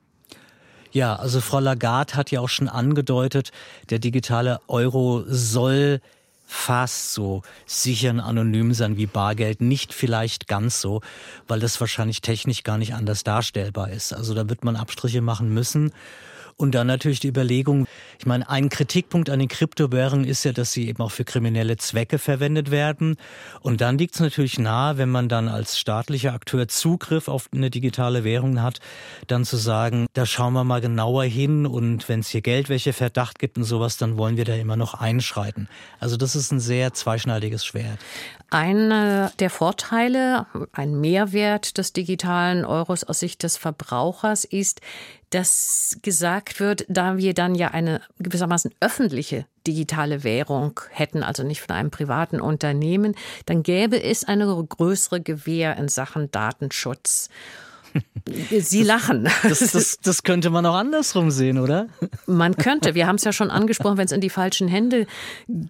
Ja, 0.93 1.17
also 1.17 1.41
Frau 1.41 1.61
Lagarde 1.61 2.15
hat 2.15 2.31
ja 2.31 2.41
auch 2.41 2.49
schon 2.49 2.69
angedeutet, 2.69 3.53
der 3.91 3.99
digitale 3.99 4.61
Euro 4.69 5.25
soll 5.27 6.01
fast 6.47 7.13
so 7.13 7.43
sicher 7.67 8.09
und 8.09 8.21
anonym 8.21 8.73
sein 8.73 8.97
wie 8.97 9.07
Bargeld. 9.07 9.61
Nicht 9.61 9.93
vielleicht 9.93 10.49
ganz 10.49 10.81
so, 10.81 11.03
weil 11.47 11.61
das 11.61 11.79
wahrscheinlich 11.79 12.23
technisch 12.23 12.63
gar 12.63 12.79
nicht 12.79 12.95
anders 12.95 13.23
darstellbar 13.23 13.91
ist. 13.91 14.15
Also 14.15 14.33
da 14.33 14.49
wird 14.49 14.65
man 14.65 14.75
Abstriche 14.75 15.21
machen 15.21 15.53
müssen. 15.53 15.93
Und 16.61 16.75
dann 16.75 16.89
natürlich 16.89 17.21
die 17.21 17.29
Überlegung, 17.29 17.87
ich 18.19 18.27
meine, 18.27 18.51
ein 18.51 18.69
Kritikpunkt 18.69 19.31
an 19.31 19.39
den 19.39 19.47
Kryptowährungen 19.47 20.27
ist 20.27 20.45
ja, 20.45 20.51
dass 20.51 20.73
sie 20.73 20.89
eben 20.89 21.01
auch 21.01 21.13
für 21.13 21.25
kriminelle 21.25 21.77
Zwecke 21.77 22.19
verwendet 22.19 22.73
werden. 22.73 23.17
Und 23.61 23.81
dann 23.81 23.97
liegt 23.97 24.17
es 24.17 24.21
natürlich 24.21 24.59
nahe, 24.59 24.99
wenn 24.99 25.09
man 25.09 25.29
dann 25.29 25.47
als 25.47 25.79
staatlicher 25.79 26.33
Akteur 26.33 26.67
Zugriff 26.67 27.29
auf 27.29 27.49
eine 27.55 27.71
digitale 27.71 28.25
Währung 28.25 28.61
hat, 28.61 28.81
dann 29.29 29.45
zu 29.45 29.57
sagen, 29.57 30.09
da 30.15 30.27
schauen 30.27 30.53
wir 30.53 30.65
mal 30.65 30.81
genauer 30.81 31.23
hin 31.23 31.65
und 31.65 32.09
wenn 32.09 32.21
es 32.21 32.29
hier 32.29 32.41
Geldwäscheverdacht 32.41 33.39
gibt 33.39 33.57
und 33.57 33.63
sowas, 33.63 33.97
dann 33.97 34.19
wollen 34.19 34.37
wir 34.37 34.45
da 34.45 34.55
immer 34.55 34.77
noch 34.77 34.95
einschreiten. 34.95 35.69
Also 36.01 36.17
das 36.17 36.35
ist 36.35 36.51
ein 36.51 36.59
sehr 36.59 36.93
zweischneidiges 36.93 37.65
Schwert. 37.65 38.01
Einer 38.51 39.31
der 39.39 39.51
Vorteile, 39.51 40.47
ein 40.73 41.01
Mehrwert 41.01 41.79
des 41.79 41.93
digitalen 41.93 42.65
Euros 42.65 43.05
aus 43.05 43.21
Sicht 43.21 43.43
des 43.43 43.59
Verbrauchers 43.59 44.45
ist, 44.45 44.81
dass 45.31 45.99
gesagt 46.03 46.61
wird, 46.61 46.85
da 46.89 47.19
wir 47.19 47.35
dann 47.35 47.55
ja 47.55 47.69
eine 47.69 48.01
gewissermaßen 48.19 48.73
öffentliche 48.81 49.47
digitale 49.67 50.25
Währung 50.25 50.81
hätten, 50.91 51.23
also 51.23 51.43
nicht 51.43 51.61
von 51.61 51.77
einem 51.77 51.91
privaten 51.91 52.41
Unternehmen, 52.41 53.15
dann 53.47 53.63
gäbe 53.63 54.03
es 54.03 54.25
eine 54.25 54.47
größere 54.47 55.21
Gewähr 55.21 55.77
in 55.77 55.89
Sachen 55.89 56.31
Datenschutz. 56.31 57.29
Sie 58.61 58.83
lachen. 58.83 59.29
Das, 59.43 59.59
das, 59.59 59.99
das, 60.03 60.23
könnte 60.23 60.51
man 60.51 60.67
auch 60.67 60.75
andersrum 60.75 61.31
sehen, 61.31 61.59
oder? 61.59 61.89
Man 62.27 62.57
könnte. 62.57 62.95
Wir 62.95 63.07
haben 63.07 63.17
es 63.17 63.25
ja 63.25 63.33
schon 63.33 63.51
angesprochen, 63.51 63.97
wenn 63.97 64.05
es 64.05 64.13
in 64.13 64.21
die 64.21 64.31
falschen 64.31 64.69
Hände 64.69 65.07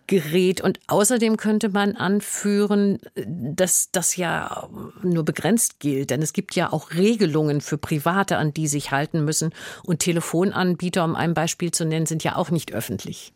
gerät. 0.07 0.61
Und 0.61 0.81
außerdem 0.89 1.37
könnte 1.37 1.69
man 1.69 1.97
anführen, 1.97 2.99
dass 3.15 3.91
das 3.93 4.17
ja 4.17 4.69
nur 5.03 5.25
begrenzt 5.25 5.81
gilt. 5.81 6.11
Denn 6.11 6.23
es 6.23 6.33
gibt 6.33 6.55
ja 6.55 6.73
auch 6.73 6.93
Regelungen 6.93 7.61
für 7.61 7.79
Private, 7.79 8.39
an 8.39 8.53
die 8.53 8.67
sich 8.67 8.91
halten 8.91 9.25
müssen. 9.25 9.51
Und 9.85 10.01
Telefonanbieter, 10.01 11.05
um 11.05 11.15
ein 11.15 11.35
Beispiel 11.35 11.71
zu 11.71 11.85
nennen, 11.85 12.07
sind 12.07 12.25
ja 12.25 12.37
auch 12.37 12.51
nicht 12.51 12.73
öffentlich. 12.73 13.33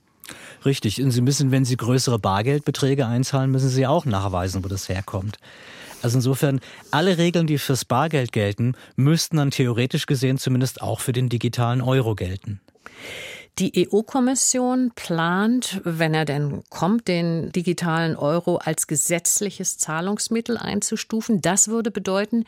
Richtig. 0.64 1.02
Und 1.02 1.10
Sie 1.10 1.20
müssen, 1.20 1.50
wenn 1.50 1.64
Sie 1.64 1.76
größere 1.76 2.18
Bargeldbeträge 2.18 3.06
einzahlen, 3.06 3.50
müssen 3.50 3.68
Sie 3.68 3.86
auch 3.86 4.04
nachweisen, 4.04 4.64
wo 4.64 4.68
das 4.68 4.88
herkommt. 4.88 5.38
Also 6.02 6.18
insofern, 6.18 6.60
alle 6.90 7.18
Regeln, 7.18 7.46
die 7.46 7.58
fürs 7.58 7.84
Bargeld 7.84 8.32
gelten, 8.32 8.74
müssten 8.96 9.36
dann 9.36 9.50
theoretisch 9.50 10.06
gesehen 10.06 10.38
zumindest 10.38 10.82
auch 10.82 11.00
für 11.00 11.12
den 11.12 11.28
digitalen 11.28 11.80
Euro 11.80 12.14
gelten. 12.14 12.60
Die 13.58 13.86
EU-Kommission 13.86 14.92
plant, 14.94 15.80
wenn 15.84 16.14
er 16.14 16.24
denn 16.24 16.62
kommt, 16.70 17.06
den 17.06 17.52
digitalen 17.52 18.16
Euro 18.16 18.56
als 18.56 18.86
gesetzliches 18.86 19.76
Zahlungsmittel 19.76 20.56
einzustufen. 20.56 21.42
Das 21.42 21.68
würde 21.68 21.90
bedeuten, 21.90 22.46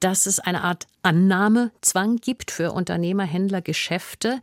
dass 0.00 0.26
es 0.26 0.40
eine 0.40 0.62
Art 0.62 0.86
Annahmezwang 1.02 2.16
gibt 2.16 2.50
für 2.50 2.72
Unternehmer, 2.72 3.24
Händler, 3.24 3.62
Geschäfte. 3.62 4.40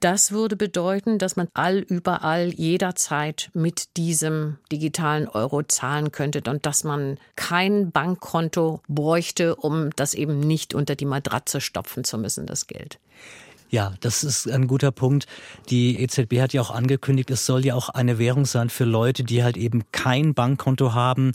Das 0.00 0.32
würde 0.32 0.56
bedeuten, 0.56 1.18
dass 1.18 1.36
man 1.36 1.48
all 1.54 1.78
überall 1.78 2.48
jederzeit 2.48 3.50
mit 3.52 3.96
diesem 3.96 4.58
digitalen 4.70 5.28
Euro 5.28 5.62
zahlen 5.62 6.12
könnte 6.12 6.42
und 6.50 6.66
dass 6.66 6.84
man 6.84 7.18
kein 7.36 7.90
Bankkonto 7.90 8.80
bräuchte, 8.88 9.56
um 9.56 9.90
das 9.96 10.14
eben 10.14 10.40
nicht 10.40 10.74
unter 10.74 10.96
die 10.96 11.04
Matratze 11.04 11.60
stopfen 11.60 12.04
zu 12.04 12.18
müssen, 12.18 12.46
das 12.46 12.66
Geld. 12.66 12.98
Ja, 13.70 13.92
das 14.00 14.24
ist 14.24 14.50
ein 14.50 14.66
guter 14.66 14.92
Punkt. 14.92 15.26
Die 15.68 16.00
EZB 16.00 16.40
hat 16.40 16.54
ja 16.54 16.62
auch 16.62 16.70
angekündigt, 16.70 17.30
es 17.30 17.44
soll 17.44 17.66
ja 17.66 17.74
auch 17.74 17.90
eine 17.90 18.18
Währung 18.18 18.46
sein 18.46 18.70
für 18.70 18.84
Leute, 18.84 19.24
die 19.24 19.44
halt 19.44 19.58
eben 19.58 19.84
kein 19.92 20.32
Bankkonto 20.32 20.94
haben 20.94 21.32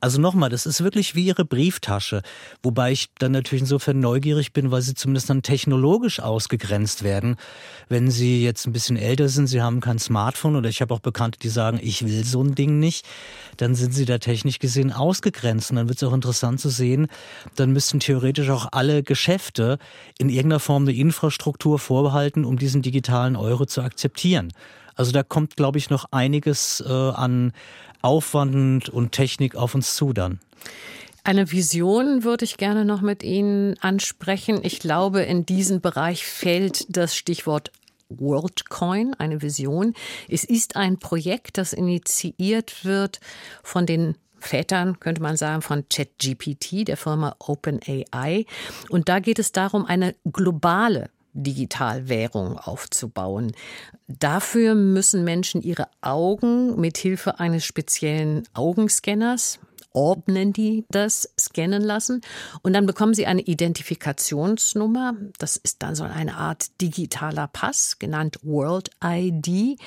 Also 0.00 0.18
nochmal, 0.18 0.48
das 0.48 0.64
ist 0.64 0.82
wirklich 0.82 1.14
wie 1.14 1.26
Ihre 1.26 1.44
Brieftasche. 1.44 2.22
Wobei 2.62 2.92
ich 2.92 3.08
dann 3.18 3.32
natürlich 3.32 3.62
insofern 3.62 4.00
neugierig 4.00 4.54
bin, 4.54 4.70
weil 4.70 4.80
Sie 4.80 4.94
zumindest 4.94 5.28
dann 5.28 5.42
technologisch 5.42 6.20
ausgegrenzt 6.20 7.02
werden. 7.02 7.36
Wenn 7.88 8.10
Sie 8.10 8.42
jetzt 8.42 8.66
ein 8.66 8.72
bisschen 8.72 8.96
älter 8.96 9.28
sind, 9.28 9.46
Sie 9.46 9.60
haben 9.60 9.80
kein 9.80 9.98
Smartphone 9.98 10.56
oder 10.56 10.70
ich 10.70 10.80
habe 10.80 10.94
auch 10.94 11.00
Bekannte, 11.00 11.38
die 11.38 11.50
sagen, 11.50 11.78
ich 11.82 12.06
will 12.06 12.24
so 12.24 12.42
ein 12.42 12.54
Ding 12.54 12.78
nicht, 12.78 13.06
dann 13.58 13.74
sind 13.74 13.92
Sie 13.92 14.06
da 14.06 14.16
technisch 14.16 14.58
gesehen 14.58 14.90
ausgegrenzt. 14.90 15.70
Und 15.70 15.76
dann 15.76 15.88
wird 15.88 16.00
es 16.00 16.08
auch 16.08 16.14
interessant 16.14 16.60
zu 16.60 16.70
sehen, 16.70 17.08
dann 17.56 17.72
müssten 17.72 18.00
theoretisch 18.00 18.48
auch 18.48 18.68
alle 18.72 19.02
Geschäfte 19.02 19.78
in 20.18 20.30
irgendeiner 20.30 20.60
Form 20.60 20.84
eine 20.84 20.92
Infrastruktur 20.92 21.78
vorbehalten, 21.78 22.46
um 22.46 22.58
diesen 22.58 22.80
digitalen 22.80 23.36
Euro 23.36 23.66
zu 23.66 23.82
akzeptieren. 23.82 24.52
Also 25.00 25.12
da 25.12 25.22
kommt, 25.22 25.56
glaube 25.56 25.78
ich, 25.78 25.88
noch 25.88 26.04
einiges 26.10 26.84
äh, 26.86 26.92
an 26.92 27.54
Aufwand 28.02 28.90
und 28.90 29.12
Technik 29.12 29.56
auf 29.56 29.74
uns 29.74 29.96
zu 29.96 30.12
dann. 30.12 30.40
Eine 31.24 31.50
Vision 31.50 32.22
würde 32.22 32.44
ich 32.44 32.58
gerne 32.58 32.84
noch 32.84 33.00
mit 33.00 33.22
Ihnen 33.22 33.78
ansprechen. 33.80 34.60
Ich 34.62 34.78
glaube, 34.78 35.22
in 35.22 35.46
diesen 35.46 35.80
Bereich 35.80 36.26
fällt 36.26 36.84
das 36.94 37.16
Stichwort 37.16 37.72
WorldCoin, 38.10 39.14
eine 39.14 39.40
Vision. 39.40 39.94
Es 40.28 40.44
ist 40.44 40.76
ein 40.76 40.98
Projekt, 40.98 41.56
das 41.56 41.72
initiiert 41.72 42.84
wird 42.84 43.20
von 43.62 43.86
den 43.86 44.18
Vätern, 44.38 45.00
könnte 45.00 45.22
man 45.22 45.38
sagen, 45.38 45.62
von 45.62 45.88
ChatGPT, 45.88 46.86
der 46.88 46.98
Firma 46.98 47.36
OpenAI. 47.38 48.44
Und 48.90 49.08
da 49.08 49.20
geht 49.20 49.38
es 49.38 49.52
darum, 49.52 49.86
eine 49.86 50.14
globale 50.30 51.08
Digitalwährung 51.32 52.58
aufzubauen. 52.58 53.52
Dafür 54.08 54.74
müssen 54.74 55.24
Menschen 55.24 55.62
ihre 55.62 55.88
Augen 56.00 56.80
mit 56.80 56.98
Hilfe 56.98 57.40
eines 57.40 57.64
speziellen 57.64 58.42
Augenscanners 58.54 59.60
Orb 59.92 60.28
nennen 60.28 60.52
die 60.52 60.84
das, 60.90 61.32
scannen 61.38 61.82
lassen. 61.82 62.20
Und 62.62 62.74
dann 62.74 62.86
bekommen 62.86 63.14
sie 63.14 63.26
eine 63.26 63.40
Identifikationsnummer. 63.40 65.16
Das 65.38 65.56
ist 65.56 65.82
dann 65.82 65.94
so 65.94 66.04
eine 66.04 66.36
Art 66.36 66.80
digitaler 66.80 67.48
Pass, 67.48 67.98
genannt 67.98 68.38
World 68.42 68.90
ID. 69.02 69.80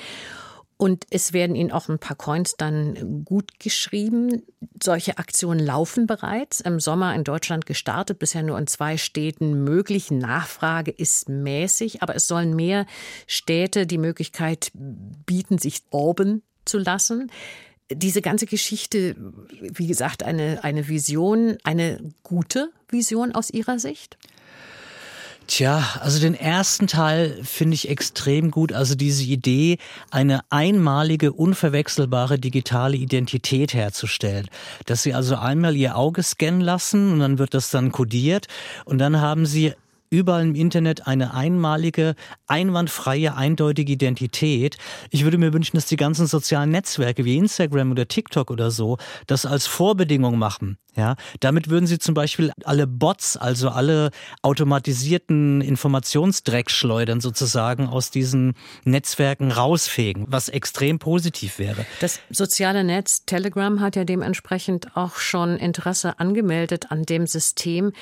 Und 0.76 1.06
es 1.10 1.32
werden 1.32 1.54
ihnen 1.54 1.70
auch 1.70 1.88
ein 1.88 1.98
paar 1.98 2.16
Coins 2.16 2.56
dann 2.56 3.24
gut 3.24 3.60
geschrieben. 3.60 4.42
Solche 4.82 5.18
Aktionen 5.18 5.64
laufen 5.64 6.06
bereits 6.06 6.60
im 6.60 6.80
Sommer 6.80 7.14
in 7.14 7.22
Deutschland 7.22 7.64
gestartet, 7.64 8.18
bisher 8.18 8.42
nur 8.42 8.58
in 8.58 8.66
zwei 8.66 8.96
Städten 8.96 9.62
möglich. 9.62 10.10
Nachfrage 10.10 10.90
ist 10.90 11.28
mäßig, 11.28 12.02
aber 12.02 12.16
es 12.16 12.26
sollen 12.26 12.56
mehr 12.56 12.86
Städte 13.26 13.86
die 13.86 13.98
Möglichkeit 13.98 14.72
bieten, 14.74 15.58
sich 15.58 15.82
orben 15.90 16.42
zu 16.64 16.78
lassen. 16.78 17.30
Diese 17.92 18.22
ganze 18.22 18.46
Geschichte, 18.46 19.14
wie 19.50 19.86
gesagt, 19.86 20.22
eine, 20.22 20.64
eine 20.64 20.88
Vision, 20.88 21.56
eine 21.62 21.98
gute 22.22 22.70
Vision 22.88 23.32
aus 23.32 23.50
Ihrer 23.50 23.78
Sicht? 23.78 24.16
Tja, 25.46 25.84
also 26.00 26.20
den 26.20 26.34
ersten 26.34 26.86
Teil 26.86 27.38
finde 27.42 27.74
ich 27.74 27.90
extrem 27.90 28.50
gut. 28.50 28.72
Also 28.72 28.94
diese 28.94 29.24
Idee, 29.24 29.76
eine 30.10 30.40
einmalige, 30.48 31.32
unverwechselbare 31.32 32.38
digitale 32.38 32.96
Identität 32.96 33.74
herzustellen. 33.74 34.48
Dass 34.86 35.02
Sie 35.02 35.12
also 35.12 35.36
einmal 35.36 35.76
Ihr 35.76 35.96
Auge 35.96 36.22
scannen 36.22 36.62
lassen 36.62 37.12
und 37.12 37.18
dann 37.20 37.38
wird 37.38 37.52
das 37.52 37.70
dann 37.70 37.92
kodiert 37.92 38.46
und 38.86 38.98
dann 38.98 39.20
haben 39.20 39.44
Sie 39.44 39.74
überall 40.18 40.42
im 40.42 40.54
Internet 40.54 41.06
eine 41.06 41.34
einmalige, 41.34 42.14
einwandfreie, 42.46 43.36
eindeutige 43.36 43.92
Identität. 43.92 44.76
Ich 45.10 45.24
würde 45.24 45.38
mir 45.38 45.52
wünschen, 45.52 45.76
dass 45.76 45.86
die 45.86 45.96
ganzen 45.96 46.26
sozialen 46.26 46.70
Netzwerke 46.70 47.24
wie 47.24 47.36
Instagram 47.36 47.90
oder 47.90 48.08
TikTok 48.08 48.50
oder 48.50 48.70
so 48.70 48.98
das 49.26 49.46
als 49.46 49.66
Vorbedingung 49.66 50.38
machen. 50.38 50.78
Ja, 50.96 51.16
damit 51.40 51.70
würden 51.70 51.88
sie 51.88 51.98
zum 51.98 52.14
Beispiel 52.14 52.52
alle 52.64 52.86
Bots, 52.86 53.36
also 53.36 53.68
alle 53.70 54.10
automatisierten 54.42 55.60
Informationsdreckschleudern 55.60 57.20
sozusagen 57.20 57.88
aus 57.88 58.10
diesen 58.12 58.54
Netzwerken 58.84 59.50
rausfegen, 59.50 60.26
was 60.28 60.48
extrem 60.48 61.00
positiv 61.00 61.58
wäre. 61.58 61.84
Das 62.00 62.20
soziale 62.30 62.84
Netz 62.84 63.24
Telegram 63.26 63.80
hat 63.80 63.96
ja 63.96 64.04
dementsprechend 64.04 64.96
auch 64.96 65.16
schon 65.16 65.56
Interesse 65.56 66.20
angemeldet 66.20 66.92
an 66.92 67.02
dem 67.02 67.26
System 67.26 67.92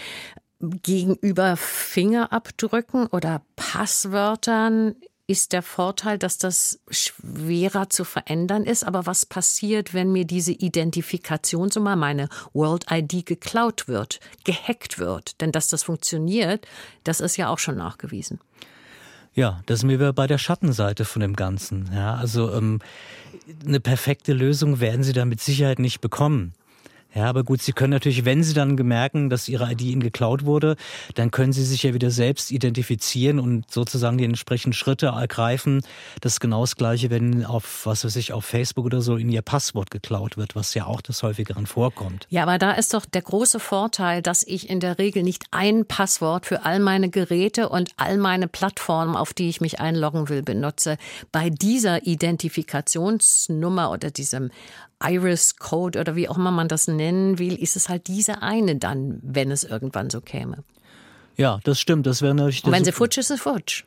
gegenüber 0.62 1.56
Fingerabdrücken 1.56 3.06
oder 3.08 3.42
Passwörtern 3.56 4.94
ist 5.26 5.52
der 5.52 5.62
Vorteil, 5.62 6.18
dass 6.18 6.38
das 6.38 6.80
schwerer 6.90 7.88
zu 7.88 8.04
verändern 8.04 8.64
ist. 8.64 8.84
Aber 8.84 9.06
was 9.06 9.24
passiert, 9.24 9.94
wenn 9.94 10.12
mir 10.12 10.24
diese 10.24 10.52
Identifikationsnummer, 10.52 11.96
meine 11.96 12.28
World 12.52 12.86
ID, 12.90 13.24
geklaut 13.24 13.88
wird, 13.88 14.20
gehackt 14.44 14.98
wird? 14.98 15.40
Denn 15.40 15.52
dass 15.52 15.68
das 15.68 15.84
funktioniert, 15.84 16.66
das 17.04 17.20
ist 17.20 17.36
ja 17.36 17.48
auch 17.48 17.58
schon 17.58 17.76
nachgewiesen. 17.76 18.40
Ja, 19.34 19.62
das 19.66 19.80
sind 19.80 19.88
wir 19.88 20.12
bei 20.12 20.26
der 20.26 20.38
Schattenseite 20.38 21.04
von 21.04 21.20
dem 21.20 21.34
Ganzen. 21.34 21.90
Ja, 21.94 22.16
also 22.16 22.52
ähm, 22.52 22.80
eine 23.66 23.80
perfekte 23.80 24.34
Lösung 24.34 24.80
werden 24.80 25.02
Sie 25.02 25.14
da 25.14 25.24
mit 25.24 25.40
Sicherheit 25.40 25.78
nicht 25.78 26.00
bekommen. 26.00 26.52
Ja, 27.14 27.26
aber 27.26 27.44
gut, 27.44 27.60
Sie 27.60 27.72
können 27.72 27.90
natürlich, 27.90 28.24
wenn 28.24 28.42
Sie 28.42 28.54
dann 28.54 28.74
merken, 28.74 29.28
dass 29.28 29.48
Ihre 29.48 29.70
ID 29.70 29.82
Ihnen 29.82 30.02
geklaut 30.02 30.44
wurde, 30.44 30.76
dann 31.14 31.30
können 31.30 31.52
Sie 31.52 31.64
sich 31.64 31.82
ja 31.82 31.92
wieder 31.92 32.10
selbst 32.10 32.50
identifizieren 32.50 33.38
und 33.38 33.70
sozusagen 33.70 34.16
die 34.18 34.24
entsprechenden 34.24 34.72
Schritte 34.72 35.06
ergreifen. 35.06 35.82
Das 36.20 36.34
ist 36.34 36.40
genau 36.40 36.62
das 36.62 36.76
Gleiche, 36.76 37.10
wenn 37.10 37.44
auf, 37.44 37.84
was 37.84 38.04
weiß 38.04 38.16
ich, 38.16 38.32
auf 38.32 38.44
Facebook 38.44 38.86
oder 38.86 39.02
so 39.02 39.16
Ihnen 39.16 39.30
Ihr 39.30 39.42
Passwort 39.42 39.90
geklaut 39.90 40.36
wird, 40.36 40.56
was 40.56 40.72
ja 40.74 40.86
auch 40.86 41.02
des 41.02 41.22
häufigeren 41.22 41.66
vorkommt. 41.66 42.26
Ja, 42.30 42.44
aber 42.44 42.58
da 42.58 42.72
ist 42.72 42.94
doch 42.94 43.04
der 43.04 43.22
große 43.22 43.60
Vorteil, 43.60 44.22
dass 44.22 44.42
ich 44.42 44.70
in 44.70 44.80
der 44.80 44.98
Regel 44.98 45.22
nicht 45.22 45.44
ein 45.50 45.84
Passwort 45.84 46.46
für 46.46 46.64
all 46.64 46.80
meine 46.80 47.10
Geräte 47.10 47.68
und 47.68 47.90
all 47.96 48.16
meine 48.16 48.48
Plattformen, 48.48 49.16
auf 49.16 49.34
die 49.34 49.48
ich 49.48 49.60
mich 49.60 49.80
einloggen 49.80 50.28
will, 50.28 50.42
benutze. 50.42 50.96
Bei 51.30 51.50
dieser 51.50 52.06
Identifikationsnummer 52.06 53.90
oder 53.90 54.10
diesem 54.10 54.50
Iris-Code 55.02 55.98
oder 56.00 56.16
wie 56.16 56.28
auch 56.28 56.36
immer 56.36 56.50
man 56.50 56.68
das 56.68 56.88
nennen 56.88 57.38
will, 57.38 57.54
ist 57.54 57.76
es 57.76 57.88
halt 57.88 58.06
diese 58.06 58.42
eine 58.42 58.76
dann, 58.76 59.18
wenn 59.22 59.50
es 59.50 59.64
irgendwann 59.64 60.10
so 60.10 60.20
käme. 60.20 60.64
Ja, 61.36 61.60
das 61.64 61.80
stimmt. 61.80 62.06
Das 62.06 62.22
wäre 62.22 62.34
natürlich. 62.34 62.64
Und 62.64 62.72
wenn 62.72 62.84
sie 62.84 62.92
futsch 62.92 63.18
ist, 63.18 63.30
ist 63.30 63.40
futsch 63.40 63.84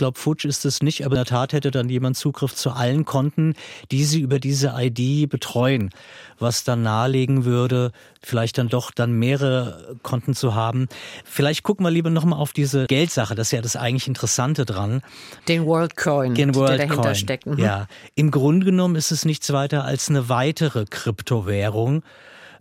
glaube, 0.00 0.18
futsch 0.18 0.46
ist 0.46 0.64
es 0.64 0.82
nicht, 0.82 1.04
aber 1.04 1.14
in 1.14 1.18
der 1.18 1.26
Tat 1.26 1.52
hätte 1.52 1.70
dann 1.70 1.88
jemand 1.88 2.16
Zugriff 2.16 2.54
zu 2.54 2.70
allen 2.70 3.04
Konten, 3.04 3.54
die 3.90 4.04
sie 4.04 4.20
über 4.20 4.40
diese 4.40 4.74
ID 4.76 5.28
betreuen, 5.28 5.90
was 6.38 6.64
dann 6.64 6.82
nahelegen 6.82 7.44
würde, 7.44 7.92
vielleicht 8.22 8.56
dann 8.56 8.68
doch 8.68 8.90
dann 8.90 9.12
mehrere 9.12 9.98
Konten 10.02 10.34
zu 10.34 10.54
haben. 10.54 10.88
Vielleicht 11.24 11.62
gucken 11.62 11.84
wir 11.84 11.90
lieber 11.90 12.08
nochmal 12.08 12.38
auf 12.38 12.52
diese 12.52 12.86
Geldsache, 12.86 13.34
das 13.34 13.48
ist 13.48 13.52
ja 13.52 13.60
das 13.60 13.76
eigentlich 13.76 14.08
Interessante 14.08 14.64
dran. 14.64 15.02
Den 15.48 15.66
WorldCoin, 15.66 16.34
Den 16.34 16.54
World 16.54 16.80
der 16.80 16.86
dahinter 16.88 17.14
steckt. 17.14 17.46
Mhm. 17.46 17.58
Ja, 17.58 17.86
im 18.14 18.30
Grunde 18.30 18.64
genommen 18.64 18.96
ist 18.96 19.12
es 19.12 19.26
nichts 19.26 19.52
weiter 19.52 19.84
als 19.84 20.08
eine 20.08 20.30
weitere 20.30 20.86
Kryptowährung, 20.88 22.02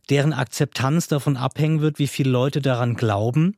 deren 0.10 0.34
Akzeptanz 0.34 1.08
davon 1.08 1.38
abhängen 1.38 1.80
wird, 1.80 2.00
wie 2.00 2.08
viele 2.08 2.32
Leute 2.32 2.62
daran 2.62 2.96
glauben 2.96 3.56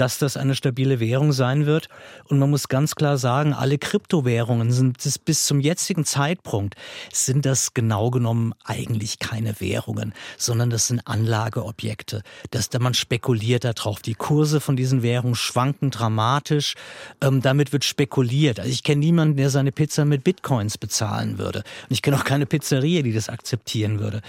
dass 0.00 0.16
das 0.16 0.38
eine 0.38 0.54
stabile 0.54 0.98
Währung 0.98 1.32
sein 1.32 1.66
wird. 1.66 1.88
Und 2.24 2.38
man 2.38 2.48
muss 2.48 2.68
ganz 2.68 2.94
klar 2.94 3.18
sagen, 3.18 3.52
alle 3.52 3.76
Kryptowährungen 3.76 4.72
sind 4.72 4.96
bis 5.26 5.44
zum 5.44 5.60
jetzigen 5.60 6.06
Zeitpunkt 6.06 6.74
sind 7.12 7.44
das 7.44 7.74
genau 7.74 8.10
genommen 8.10 8.54
eigentlich 8.64 9.18
keine 9.18 9.60
Währungen, 9.60 10.14
sondern 10.38 10.70
das 10.70 10.86
sind 10.86 11.06
Anlageobjekte. 11.06 12.22
Dass 12.50 12.70
da 12.70 12.78
man 12.78 12.94
spekuliert 12.94 13.64
darauf. 13.64 14.00
Die 14.00 14.14
Kurse 14.14 14.60
von 14.60 14.74
diesen 14.74 15.02
Währungen 15.02 15.34
schwanken 15.34 15.90
dramatisch. 15.90 16.76
Ähm, 17.20 17.42
damit 17.42 17.72
wird 17.72 17.84
spekuliert. 17.84 18.58
Also 18.58 18.70
ich 18.70 18.82
kenne 18.82 19.00
niemanden, 19.00 19.36
der 19.36 19.50
seine 19.50 19.70
Pizza 19.70 20.06
mit 20.06 20.24
Bitcoins 20.24 20.78
bezahlen 20.78 21.36
würde. 21.38 21.58
Und 21.58 21.90
ich 21.90 22.00
kenne 22.00 22.16
auch 22.16 22.24
keine 22.24 22.46
Pizzeria, 22.46 23.02
die 23.02 23.12
das 23.12 23.28
akzeptieren 23.28 24.00
würde. 24.00 24.22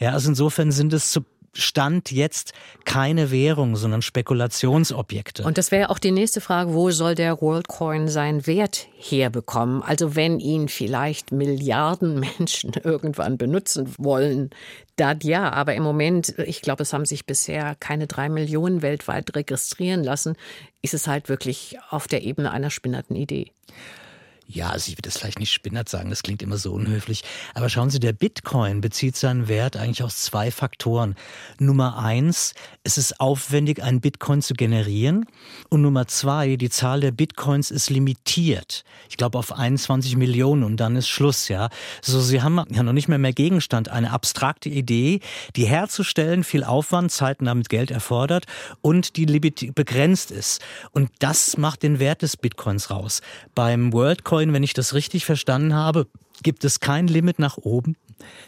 Ja, 0.00 0.12
also 0.12 0.30
insofern 0.30 0.72
sind 0.72 0.94
es 0.94 1.10
zu 1.10 1.24
Stand 1.58 2.12
jetzt 2.12 2.52
keine 2.84 3.30
Währung, 3.30 3.76
sondern 3.76 4.02
Spekulationsobjekte. 4.02 5.44
Und 5.44 5.58
das 5.58 5.70
wäre 5.70 5.90
auch 5.90 5.98
die 5.98 6.12
nächste 6.12 6.40
Frage, 6.40 6.72
wo 6.72 6.90
soll 6.90 7.14
der 7.14 7.40
WorldCoin 7.40 8.08
seinen 8.08 8.46
Wert 8.46 8.88
herbekommen? 8.96 9.82
Also 9.82 10.14
wenn 10.14 10.40
ihn 10.40 10.68
vielleicht 10.68 11.32
Milliarden 11.32 12.20
Menschen 12.38 12.72
irgendwann 12.82 13.38
benutzen 13.38 13.92
wollen, 13.98 14.50
dann 14.96 15.18
ja, 15.22 15.52
aber 15.52 15.74
im 15.74 15.82
Moment, 15.82 16.34
ich 16.38 16.62
glaube, 16.62 16.82
es 16.82 16.92
haben 16.92 17.06
sich 17.06 17.26
bisher 17.26 17.76
keine 17.78 18.06
drei 18.06 18.28
Millionen 18.28 18.82
weltweit 18.82 19.34
registrieren 19.34 20.02
lassen, 20.02 20.36
ist 20.82 20.94
es 20.94 21.06
halt 21.06 21.28
wirklich 21.28 21.76
auf 21.90 22.08
der 22.08 22.22
Ebene 22.22 22.50
einer 22.50 22.70
spinnerten 22.70 23.16
Idee. 23.16 23.52
Ja, 24.50 24.74
ich 24.74 24.88
würde 24.92 25.02
das 25.02 25.18
vielleicht 25.18 25.40
nicht 25.40 25.52
spinnert 25.52 25.90
sagen, 25.90 26.08
das 26.08 26.22
klingt 26.22 26.40
immer 26.40 26.56
so 26.56 26.72
unhöflich. 26.72 27.22
Aber 27.52 27.68
schauen 27.68 27.90
Sie, 27.90 28.00
der 28.00 28.14
Bitcoin 28.14 28.80
bezieht 28.80 29.14
seinen 29.14 29.46
Wert 29.46 29.76
eigentlich 29.76 30.02
aus 30.02 30.22
zwei 30.22 30.50
Faktoren. 30.50 31.16
Nummer 31.58 31.98
eins, 31.98 32.54
es 32.82 32.96
ist 32.96 33.20
aufwendig, 33.20 33.82
einen 33.82 34.00
Bitcoin 34.00 34.40
zu 34.40 34.54
generieren. 34.54 35.26
Und 35.68 35.82
Nummer 35.82 36.06
zwei, 36.06 36.56
die 36.56 36.70
Zahl 36.70 37.00
der 37.00 37.10
Bitcoins 37.10 37.70
ist 37.70 37.90
limitiert. 37.90 38.84
Ich 39.10 39.18
glaube 39.18 39.36
auf 39.38 39.52
21 39.52 40.16
Millionen 40.16 40.64
und 40.64 40.78
dann 40.78 40.96
ist 40.96 41.08
Schluss, 41.08 41.48
ja. 41.48 41.68
So, 42.00 42.18
Sie 42.18 42.40
haben 42.40 42.64
ja 42.70 42.82
noch 42.82 42.94
nicht 42.94 43.08
mehr 43.08 43.18
mehr 43.18 43.34
Gegenstand, 43.34 43.90
eine 43.90 44.12
abstrakte 44.12 44.70
Idee, 44.70 45.20
die 45.56 45.66
herzustellen 45.66 46.42
viel 46.42 46.64
Aufwand, 46.64 47.12
Zeit 47.12 47.40
und 47.40 47.46
damit 47.46 47.68
Geld 47.68 47.90
erfordert 47.90 48.46
und 48.80 49.16
die 49.18 49.26
begrenzt 49.26 50.30
ist. 50.30 50.62
Und 50.92 51.10
das 51.18 51.58
macht 51.58 51.82
den 51.82 51.98
Wert 51.98 52.22
des 52.22 52.38
Bitcoins 52.38 52.90
raus. 52.90 53.20
Beim 53.54 53.92
WorldCoin 53.92 54.37
Bitcoin, 54.38 54.52
wenn 54.52 54.62
ich 54.62 54.72
das 54.72 54.94
richtig 54.94 55.24
verstanden 55.24 55.74
habe, 55.74 56.06
gibt 56.44 56.64
es 56.64 56.78
kein 56.78 57.08
Limit 57.08 57.40
nach 57.40 57.56
oben. 57.56 57.96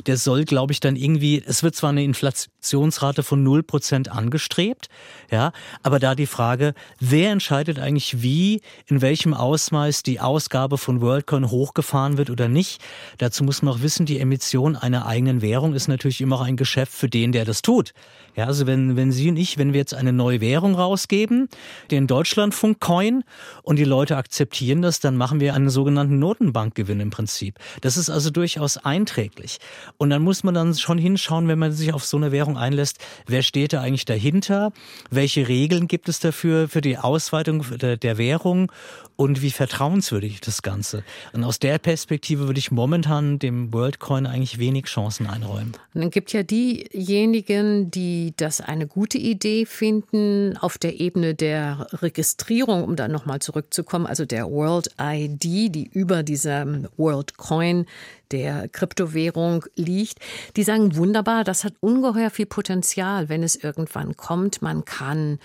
Der 0.06 0.16
soll, 0.16 0.44
glaube 0.44 0.72
ich, 0.72 0.78
dann 0.78 0.94
irgendwie, 0.94 1.42
es 1.44 1.64
wird 1.64 1.74
zwar 1.74 1.90
eine 1.90 2.04
Inflationsrate 2.04 3.24
von 3.24 3.44
0% 3.44 4.08
angestrebt, 4.08 4.88
ja, 5.30 5.52
aber 5.82 5.98
da 5.98 6.14
die 6.14 6.26
Frage, 6.26 6.74
wer 7.00 7.32
entscheidet 7.32 7.80
eigentlich 7.80 8.22
wie, 8.22 8.62
in 8.86 9.00
welchem 9.00 9.34
Ausmaß 9.34 10.04
die 10.04 10.20
Ausgabe 10.20 10.78
von 10.78 11.00
WorldCoin 11.00 11.50
hochgefahren 11.50 12.18
wird 12.18 12.30
oder 12.30 12.48
nicht. 12.48 12.80
Dazu 13.18 13.42
muss 13.42 13.62
man 13.62 13.74
auch 13.74 13.80
wissen, 13.80 14.06
die 14.06 14.20
Emission 14.20 14.76
einer 14.76 15.06
eigenen 15.06 15.42
Währung 15.42 15.74
ist 15.74 15.88
natürlich 15.88 16.20
immer 16.20 16.36
auch 16.36 16.44
ein 16.44 16.56
Geschäft 16.56 16.92
für 16.92 17.08
den, 17.08 17.32
der 17.32 17.44
das 17.44 17.62
tut. 17.62 17.92
Ja, 18.40 18.46
also 18.46 18.66
wenn, 18.66 18.96
wenn 18.96 19.12
Sie 19.12 19.28
und 19.28 19.36
ich, 19.36 19.58
wenn 19.58 19.74
wir 19.74 19.80
jetzt 19.80 19.92
eine 19.92 20.14
neue 20.14 20.40
Währung 20.40 20.74
rausgeben, 20.74 21.50
den 21.90 22.06
Deutschlandfunk-Coin, 22.06 23.22
und 23.62 23.76
die 23.76 23.84
Leute 23.84 24.16
akzeptieren 24.16 24.80
das, 24.80 24.98
dann 24.98 25.14
machen 25.14 25.40
wir 25.40 25.52
einen 25.52 25.68
sogenannten 25.68 26.18
Notenbankgewinn 26.18 27.00
im 27.00 27.10
Prinzip. 27.10 27.56
Das 27.82 27.98
ist 27.98 28.08
also 28.08 28.30
durchaus 28.30 28.78
einträglich. 28.78 29.58
Und 29.98 30.08
dann 30.08 30.22
muss 30.22 30.42
man 30.42 30.54
dann 30.54 30.74
schon 30.74 30.96
hinschauen, 30.96 31.48
wenn 31.48 31.58
man 31.58 31.72
sich 31.72 31.92
auf 31.92 32.06
so 32.06 32.16
eine 32.16 32.32
Währung 32.32 32.56
einlässt, 32.56 32.96
wer 33.26 33.42
steht 33.42 33.74
da 33.74 33.82
eigentlich 33.82 34.06
dahinter? 34.06 34.72
Welche 35.10 35.46
Regeln 35.46 35.86
gibt 35.86 36.08
es 36.08 36.18
dafür, 36.18 36.66
für 36.68 36.80
die 36.80 36.96
Ausweitung 36.96 37.66
der, 37.78 37.98
der 37.98 38.16
Währung? 38.16 38.72
Und 39.16 39.42
wie 39.42 39.50
vertrauenswürdig 39.50 40.40
das 40.40 40.62
Ganze? 40.62 41.04
Und 41.34 41.44
aus 41.44 41.58
der 41.58 41.76
Perspektive 41.76 42.46
würde 42.46 42.58
ich 42.58 42.70
momentan 42.70 43.38
dem 43.38 43.70
WorldCoin 43.70 44.24
eigentlich 44.24 44.58
wenig 44.58 44.86
Chancen 44.86 45.26
einräumen. 45.26 45.72
Und 45.92 46.00
dann 46.00 46.10
gibt 46.10 46.32
ja 46.32 46.42
diejenigen, 46.42 47.90
die 47.90 48.29
das 48.36 48.60
eine 48.60 48.86
gute 48.86 49.18
Idee 49.18 49.66
finden, 49.66 50.56
auf 50.56 50.78
der 50.78 51.00
Ebene 51.00 51.34
der 51.34 51.86
Registrierung, 51.92 52.84
um 52.84 52.96
dann 52.96 53.12
nochmal 53.12 53.40
zurückzukommen, 53.40 54.06
also 54.06 54.24
der 54.24 54.50
World 54.50 54.90
ID, 55.00 55.42
die 55.74 55.90
über 55.92 56.22
dieser 56.22 56.66
WorldCoin 56.96 57.86
der 58.30 58.68
Kryptowährung 58.68 59.64
liegt, 59.76 60.18
die 60.56 60.62
sagen 60.62 60.96
wunderbar, 60.96 61.44
das 61.44 61.64
hat 61.64 61.74
ungeheuer 61.80 62.30
viel 62.30 62.46
Potenzial, 62.46 63.28
wenn 63.28 63.42
es 63.42 63.56
irgendwann 63.56 64.16
kommt. 64.16 64.62
Man 64.62 64.84
kann 64.84 65.38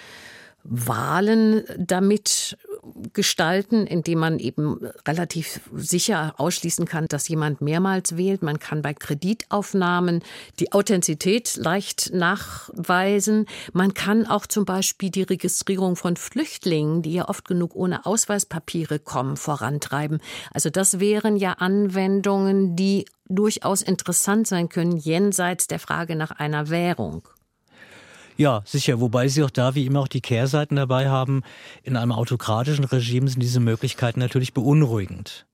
Wahlen 0.67 1.63
damit 1.77 2.57
gestalten, 3.13 3.85
indem 3.85 4.19
man 4.19 4.39
eben 4.39 4.79
relativ 5.07 5.61
sicher 5.75 6.33
ausschließen 6.37 6.85
kann, 6.85 7.07
dass 7.07 7.27
jemand 7.27 7.61
mehrmals 7.61 8.17
wählt. 8.17 8.41
Man 8.41 8.59
kann 8.59 8.81
bei 8.81 8.93
Kreditaufnahmen 8.93 10.23
die 10.59 10.71
Authentizität 10.73 11.55
leicht 11.55 12.13
nachweisen. 12.13 13.45
Man 13.73 13.93
kann 13.93 14.25
auch 14.25 14.47
zum 14.47 14.65
Beispiel 14.65 15.11
die 15.11 15.23
Registrierung 15.23 15.95
von 15.95 16.15
Flüchtlingen, 16.15 17.01
die 17.01 17.13
ja 17.13 17.29
oft 17.29 17.47
genug 17.47 17.75
ohne 17.75 18.05
Ausweispapiere 18.05 18.99
kommen, 18.99 19.37
vorantreiben. 19.37 20.19
Also 20.51 20.69
das 20.69 20.99
wären 20.99 21.37
ja 21.37 21.53
Anwendungen, 21.53 22.75
die 22.75 23.05
durchaus 23.27 23.81
interessant 23.81 24.47
sein 24.47 24.69
können, 24.69 24.97
jenseits 24.97 25.67
der 25.67 25.79
Frage 25.79 26.15
nach 26.15 26.31
einer 26.31 26.69
Währung. 26.69 27.27
Ja, 28.37 28.61
sicher. 28.65 28.99
Wobei 28.99 29.27
Sie 29.27 29.43
auch 29.43 29.49
da 29.49 29.75
wie 29.75 29.85
immer 29.85 30.01
auch 30.01 30.07
die 30.07 30.21
Kehrseiten 30.21 30.75
dabei 30.75 31.09
haben. 31.09 31.43
In 31.83 31.95
einem 31.95 32.11
autokratischen 32.11 32.85
Regime 32.85 33.27
sind 33.29 33.41
diese 33.41 33.59
Möglichkeiten 33.59 34.19
natürlich 34.19 34.53
beunruhigend. 34.53 35.45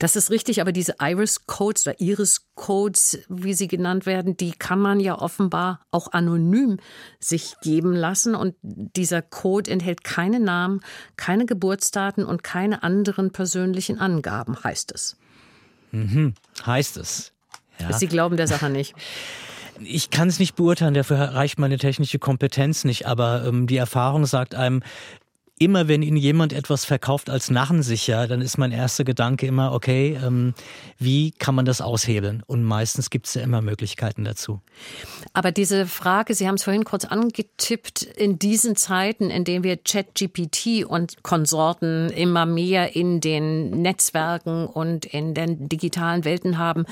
Das 0.00 0.14
ist 0.14 0.30
richtig, 0.30 0.60
aber 0.60 0.70
diese 0.70 0.94
Iris-Codes 1.00 1.86
oder 1.86 2.00
Iris-Codes, 2.00 3.18
wie 3.28 3.52
sie 3.52 3.66
genannt 3.66 4.06
werden, 4.06 4.36
die 4.36 4.52
kann 4.52 4.78
man 4.78 5.00
ja 5.00 5.18
offenbar 5.18 5.80
auch 5.90 6.12
anonym 6.12 6.78
sich 7.18 7.54
geben 7.62 7.94
lassen. 7.94 8.36
Und 8.36 8.54
dieser 8.62 9.22
Code 9.22 9.68
enthält 9.68 10.04
keine 10.04 10.38
Namen, 10.38 10.82
keine 11.16 11.46
Geburtsdaten 11.46 12.24
und 12.24 12.44
keine 12.44 12.84
anderen 12.84 13.32
persönlichen 13.32 13.98
Angaben, 13.98 14.62
heißt 14.62 14.92
es. 14.92 15.16
Mhm, 15.90 16.34
heißt 16.64 16.96
es. 16.96 17.32
Ja. 17.80 17.92
Sie 17.92 18.06
glauben 18.06 18.36
der 18.36 18.46
Sache 18.46 18.70
nicht. 18.70 18.94
Ich 19.80 20.10
kann 20.10 20.28
es 20.28 20.38
nicht 20.38 20.56
beurteilen, 20.56 20.94
dafür 20.94 21.18
reicht 21.18 21.58
meine 21.58 21.78
technische 21.78 22.18
Kompetenz 22.18 22.84
nicht, 22.84 23.06
aber 23.06 23.44
ähm, 23.46 23.66
die 23.66 23.76
Erfahrung 23.76 24.26
sagt 24.26 24.54
einem, 24.54 24.82
immer 25.58 25.88
wenn 25.88 26.02
Ihnen 26.02 26.16
jemand 26.16 26.52
etwas 26.52 26.84
verkauft 26.84 27.30
als 27.30 27.50
narrensicher, 27.50 28.26
dann 28.26 28.40
ist 28.40 28.58
mein 28.58 28.72
erster 28.72 29.04
Gedanke 29.04 29.46
immer, 29.46 29.72
okay, 29.72 30.18
ähm, 30.24 30.54
wie 30.98 31.32
kann 31.32 31.54
man 31.54 31.64
das 31.64 31.80
aushebeln? 31.80 32.42
Und 32.46 32.64
meistens 32.64 33.10
gibt 33.10 33.26
es 33.26 33.34
ja 33.34 33.42
immer 33.42 33.62
Möglichkeiten 33.62 34.24
dazu. 34.24 34.60
Aber 35.32 35.52
diese 35.52 35.86
Frage, 35.86 36.34
Sie 36.34 36.46
haben 36.46 36.54
es 36.54 36.64
vorhin 36.64 36.84
kurz 36.84 37.04
angetippt, 37.04 38.02
in 38.02 38.38
diesen 38.38 38.76
Zeiten, 38.76 39.30
in 39.30 39.44
denen 39.44 39.64
wir 39.64 39.76
ChatGPT 39.76 40.84
und 40.86 41.22
Konsorten 41.22 42.10
immer 42.10 42.46
mehr 42.46 42.96
in 42.96 43.20
den 43.20 43.82
Netzwerken 43.82 44.66
und 44.66 45.04
in 45.04 45.34
den 45.34 45.68
digitalen 45.68 46.24
Welten 46.24 46.58
haben, 46.58 46.84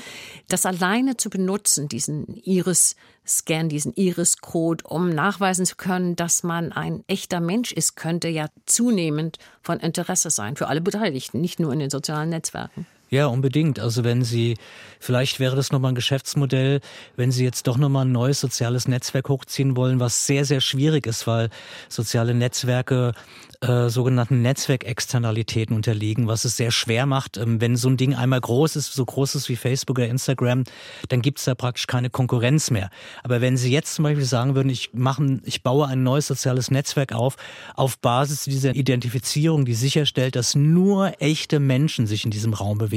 das 0.47 0.65
alleine 0.65 1.17
zu 1.17 1.29
benutzen, 1.29 1.87
diesen 1.87 2.35
Iris 2.43 2.95
Scan, 3.27 3.67
diesen 3.67 3.93
Iris-Code, 3.93 4.85
um 4.87 5.09
nachweisen 5.09 5.65
zu 5.65 5.75
können, 5.75 6.15
dass 6.15 6.43
man 6.43 6.71
ein 6.71 7.03
echter 7.07 7.41
Mensch 7.41 7.71
ist, 7.73 7.95
könnte 7.95 8.29
ja 8.29 8.47
zunehmend 8.65 9.37
von 9.61 9.79
Interesse 9.79 10.29
sein 10.29 10.55
für 10.55 10.67
alle 10.67 10.81
Beteiligten, 10.81 11.41
nicht 11.41 11.59
nur 11.59 11.71
in 11.73 11.79
den 11.79 11.89
sozialen 11.89 12.29
Netzwerken. 12.29 12.85
Ja, 13.09 13.27
unbedingt. 13.27 13.79
Also 13.79 14.03
wenn 14.03 14.23
Sie, 14.23 14.57
vielleicht 14.99 15.39
wäre 15.39 15.55
das 15.55 15.71
nochmal 15.71 15.93
ein 15.93 15.95
Geschäftsmodell, 15.95 16.81
wenn 17.15 17.31
Sie 17.31 17.45
jetzt 17.45 17.67
doch 17.67 17.77
nochmal 17.77 18.05
ein 18.05 18.11
neues 18.11 18.41
soziales 18.41 18.87
Netzwerk 18.87 19.29
hochziehen 19.29 19.77
wollen, 19.77 20.01
was 20.01 20.25
sehr, 20.25 20.43
sehr 20.43 20.59
schwierig 20.59 21.07
ist, 21.07 21.25
weil 21.25 21.49
soziale 21.87 22.33
Netzwerke 22.33 23.13
äh, 23.61 23.89
sogenannten 23.89 24.41
Netzwerkexternalitäten 24.41 25.75
unterliegen, 25.75 26.27
was 26.27 26.45
es 26.45 26.57
sehr 26.57 26.69
schwer 26.69 27.05
macht. 27.05 27.37
Ähm, 27.37 27.59
wenn 27.59 27.75
so 27.75 27.89
ein 27.89 27.97
Ding 27.97 28.13
einmal 28.13 28.41
groß 28.41 28.75
ist, 28.75 28.93
so 28.93 29.03
groß 29.03 29.35
ist 29.35 29.49
wie 29.49 29.55
Facebook 29.55 29.97
oder 29.97 30.07
Instagram, 30.07 30.63
dann 31.09 31.21
gibt 31.21 31.39
es 31.39 31.45
da 31.45 31.55
praktisch 31.55 31.87
keine 31.87 32.09
Konkurrenz 32.09 32.69
mehr. 32.69 32.91
Aber 33.23 33.41
wenn 33.41 33.57
Sie 33.57 33.71
jetzt 33.71 33.95
zum 33.95 34.03
Beispiel 34.03 34.25
sagen 34.25 34.53
würden, 34.53 34.69
ich, 34.69 34.93
mache, 34.93 35.39
ich 35.43 35.63
baue 35.63 35.87
ein 35.87 36.03
neues 36.03 36.27
soziales 36.27 36.69
Netzwerk 36.69 37.13
auf, 37.13 37.35
auf 37.75 37.97
Basis 37.97 38.43
dieser 38.43 38.75
Identifizierung, 38.75 39.65
die 39.65 39.73
sicherstellt, 39.73 40.35
dass 40.35 40.53
nur 40.53 41.13
echte 41.19 41.59
Menschen 41.59 42.05
sich 42.05 42.25
in 42.25 42.31
diesem 42.31 42.53
Raum 42.53 42.77
bewegen, 42.77 42.96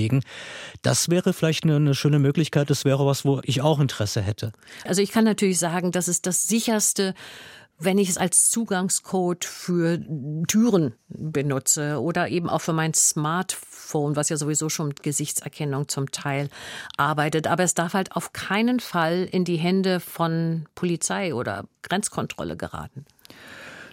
das 0.83 1.09
wäre 1.09 1.33
vielleicht 1.33 1.65
eine, 1.65 1.77
eine 1.77 1.95
schöne 1.95 2.19
Möglichkeit. 2.19 2.71
Das 2.71 2.85
wäre 2.85 3.07
was, 3.07 3.25
wo 3.25 3.41
ich 3.45 3.61
auch 3.61 3.81
Interesse 3.81 4.23
hätte. 4.23 4.53
Also 4.85 5.03
ich 5.03 5.13
kann 5.13 5.25
natürlich 5.25 5.59
sagen, 5.59 5.93
das 5.93 6.09
ist 6.09 6.27
das 6.27 6.49
sicherste 6.49 7.15
wenn 7.81 7.99
ich 7.99 8.11
es 8.11 8.19
als 8.19 8.51
Zugangscode 8.51 9.45
für 9.45 9.99
Türen 10.47 10.95
benutze 11.09 12.01
oder 12.01 12.29
eben 12.29 12.51
auch 12.51 12.61
für 12.61 12.75
mein 12.75 12.93
Smartphone, 12.93 14.17
was 14.17 14.29
ja 14.29 14.37
sowieso 14.37 14.69
schon 14.69 14.89
mit 14.89 15.03
Gesichtserkennung 15.03 15.89
zum 15.89 16.11
Teil 16.13 16.51
arbeitet. 16.99 17.47
Aber 17.47 17.65
es 17.65 17.75
darf 17.75 17.95
halt 17.95 18.15
auf 18.15 18.35
keinen 18.35 18.81
Fall 18.81 19.27
in 19.31 19.45
die 19.45 19.57
Hände 19.57 19.99
von 19.99 20.67
Polizei 20.75 21.35
oder 21.35 21.65
Grenzkontrolle 21.83 22.57
geraten. 22.57 23.07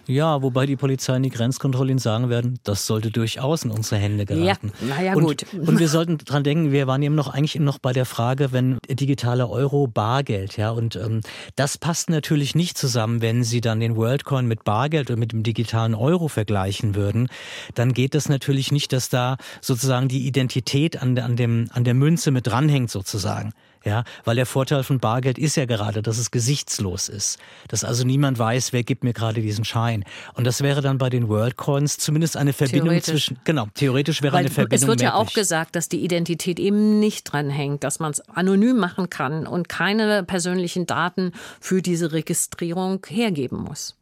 Ja, 0.08 0.40
wobei 0.40 0.64
die 0.64 0.76
Polizei 0.76 1.16
und 1.16 1.22
die 1.22 1.28
Grenzkontrollen 1.28 1.98
sagen 1.98 2.30
werden, 2.30 2.58
das 2.62 2.86
sollte 2.86 3.10
durchaus 3.10 3.64
in 3.64 3.70
unsere 3.70 4.00
Hände 4.00 4.24
geraten. 4.24 4.72
Ja, 4.80 4.86
naja, 4.86 5.12
gut. 5.12 5.44
Und 5.52 5.78
wir 5.78 5.88
sollten 5.88 6.16
dran 6.16 6.44
denken, 6.44 6.72
wir 6.72 6.86
waren 6.86 7.02
eben 7.02 7.14
noch 7.14 7.28
eigentlich 7.28 7.56
noch 7.56 7.78
bei 7.78 7.92
der 7.92 8.06
Frage, 8.06 8.50
wenn 8.50 8.78
digitale 8.88 9.50
Euro 9.50 9.86
Bargeld, 9.86 10.56
ja, 10.56 10.70
und 10.70 10.96
ähm, 10.96 11.20
das 11.56 11.76
passt 11.76 12.08
natürlich 12.08 12.54
nicht 12.54 12.78
zusammen, 12.78 13.20
wenn 13.20 13.44
Sie 13.44 13.60
dann 13.60 13.80
den 13.80 13.96
WorldCoin 13.96 14.46
mit 14.46 14.64
Bargeld 14.64 15.10
oder 15.10 15.18
mit 15.18 15.32
dem 15.32 15.42
digitalen 15.42 15.94
Euro 15.94 16.28
vergleichen 16.28 16.94
würden, 16.94 17.28
dann 17.74 17.92
geht 17.92 18.14
das 18.14 18.30
natürlich 18.30 18.72
nicht, 18.72 18.94
dass 18.94 19.10
da 19.10 19.36
sozusagen 19.60 20.08
die 20.08 20.26
Identität 20.26 21.02
an, 21.02 21.18
an, 21.18 21.36
dem, 21.36 21.68
an 21.72 21.84
der 21.84 21.94
Münze 21.94 22.30
mit 22.30 22.46
dranhängt 22.46 22.90
sozusagen. 22.90 23.52
Ja, 23.84 24.04
weil 24.24 24.36
der 24.36 24.46
Vorteil 24.46 24.82
von 24.82 24.98
Bargeld 24.98 25.38
ist 25.38 25.56
ja 25.56 25.64
gerade, 25.64 26.02
dass 26.02 26.18
es 26.18 26.30
gesichtslos 26.30 27.08
ist. 27.08 27.38
Dass 27.68 27.84
also 27.84 28.04
niemand 28.04 28.38
weiß, 28.38 28.72
wer 28.72 28.82
gibt 28.82 29.04
mir 29.04 29.12
gerade 29.12 29.40
diesen 29.40 29.64
Schein. 29.64 30.04
Und 30.34 30.46
das 30.46 30.62
wäre 30.62 30.82
dann 30.82 30.98
bei 30.98 31.10
den 31.10 31.28
Worldcoins 31.28 31.98
zumindest 31.98 32.36
eine 32.36 32.52
Verbindung 32.52 33.00
zwischen, 33.02 33.38
genau, 33.44 33.68
theoretisch 33.74 34.22
wäre 34.22 34.34
weil 34.34 34.40
eine 34.40 34.50
Verbindung. 34.50 34.82
Es 34.82 34.86
wird 34.86 35.00
ja 35.00 35.14
auch 35.14 35.32
gesagt, 35.32 35.76
dass 35.76 35.88
die 35.88 36.02
Identität 36.04 36.58
eben 36.58 36.98
nicht 36.98 37.24
dran 37.24 37.50
hängt, 37.50 37.84
dass 37.84 38.00
man 38.00 38.10
es 38.10 38.20
anonym 38.28 38.78
machen 38.78 39.10
kann 39.10 39.46
und 39.46 39.68
keine 39.68 40.24
persönlichen 40.24 40.86
Daten 40.86 41.32
für 41.60 41.80
diese 41.82 42.12
Registrierung 42.12 43.04
hergeben 43.08 43.62
muss. 43.62 43.96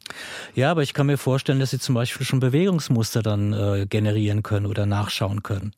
Ja, 0.55 0.71
aber 0.71 0.83
ich 0.83 0.95
kann 0.95 1.07
mir 1.07 1.19
vorstellen, 1.19 1.59
dass 1.59 1.71
Sie 1.71 1.79
zum 1.79 1.95
Beispiel 1.95 2.27
schon 2.27 2.41
Bewegungsmuster 2.41 3.23
dann 3.23 3.53
äh, 3.53 3.87
generieren 3.87 4.43
können 4.43 4.67
oder 4.67 4.87
nachschauen 4.87 5.43
können. 5.43 5.75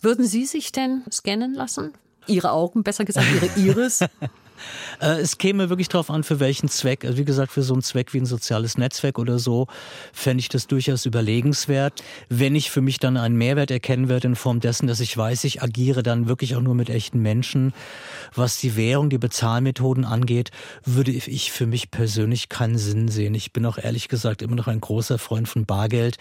Würden 0.00 0.26
Sie 0.26 0.44
sich 0.44 0.72
denn 0.72 1.02
scannen 1.10 1.54
lassen? 1.54 1.92
Ihre 2.28 2.52
Augen, 2.52 2.82
besser 2.82 3.04
gesagt, 3.04 3.26
Ihre 3.34 3.46
Iris? 3.56 4.00
Äh, 5.00 5.20
es 5.20 5.38
käme 5.38 5.68
wirklich 5.68 5.88
darauf 5.88 6.10
an, 6.10 6.24
für 6.24 6.40
welchen 6.40 6.68
Zweck. 6.68 7.04
Also 7.04 7.18
wie 7.18 7.24
gesagt, 7.24 7.52
für 7.52 7.62
so 7.62 7.74
einen 7.74 7.82
Zweck 7.82 8.12
wie 8.12 8.18
ein 8.18 8.26
soziales 8.26 8.78
Netzwerk 8.78 9.18
oder 9.18 9.38
so, 9.38 9.66
fände 10.12 10.40
ich 10.40 10.48
das 10.48 10.66
durchaus 10.66 11.06
überlegenswert. 11.06 12.02
Wenn 12.28 12.54
ich 12.54 12.70
für 12.70 12.80
mich 12.80 12.98
dann 12.98 13.16
einen 13.16 13.36
Mehrwert 13.36 13.70
erkennen 13.70 14.08
werde 14.08 14.28
in 14.28 14.36
Form 14.36 14.60
dessen, 14.60 14.86
dass 14.86 15.00
ich 15.00 15.16
weiß, 15.16 15.44
ich 15.44 15.62
agiere 15.62 16.02
dann 16.02 16.28
wirklich 16.28 16.56
auch 16.56 16.60
nur 16.60 16.74
mit 16.74 16.90
echten 16.90 17.20
Menschen. 17.20 17.72
Was 18.34 18.58
die 18.58 18.76
Währung, 18.76 19.10
die 19.10 19.18
Bezahlmethoden 19.18 20.04
angeht, 20.04 20.50
würde 20.84 21.12
ich 21.12 21.52
für 21.52 21.66
mich 21.66 21.90
persönlich 21.90 22.48
keinen 22.48 22.78
Sinn 22.78 23.08
sehen. 23.08 23.34
Ich 23.34 23.52
bin 23.52 23.66
auch 23.66 23.78
ehrlich 23.78 24.08
gesagt 24.08 24.42
immer 24.42 24.56
noch 24.56 24.68
ein 24.68 24.80
großer 24.80 25.18
Freund 25.18 25.48
von 25.48 25.66
Bargeld. 25.66 26.16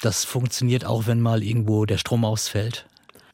Das 0.00 0.24
funktioniert 0.24 0.84
auch, 0.84 1.06
wenn 1.06 1.20
mal 1.20 1.42
irgendwo 1.42 1.84
der 1.84 1.98
Strom 1.98 2.24
ausfällt. 2.24 2.86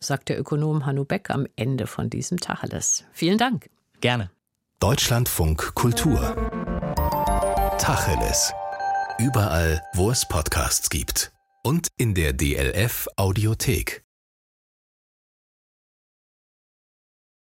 Sagt 0.04 0.28
der 0.28 0.38
Ökonom 0.38 0.84
Hanno 0.84 1.06
Beck 1.06 1.30
am 1.30 1.46
Ende 1.56 1.86
von 1.86 2.10
diesem 2.10 2.38
Tacheles. 2.38 3.04
Vielen 3.12 3.38
Dank. 3.38 3.70
Gerne. 4.02 4.30
Deutschlandfunk 4.78 5.74
Kultur. 5.74 6.20
Tacheles. 7.78 8.52
Überall, 9.18 9.82
wo 9.94 10.10
es 10.10 10.28
Podcasts 10.28 10.90
gibt. 10.90 11.32
Und 11.62 11.88
in 11.96 12.12
der 12.12 12.34
DLF 12.34 13.08
Audiothek. 13.16 14.03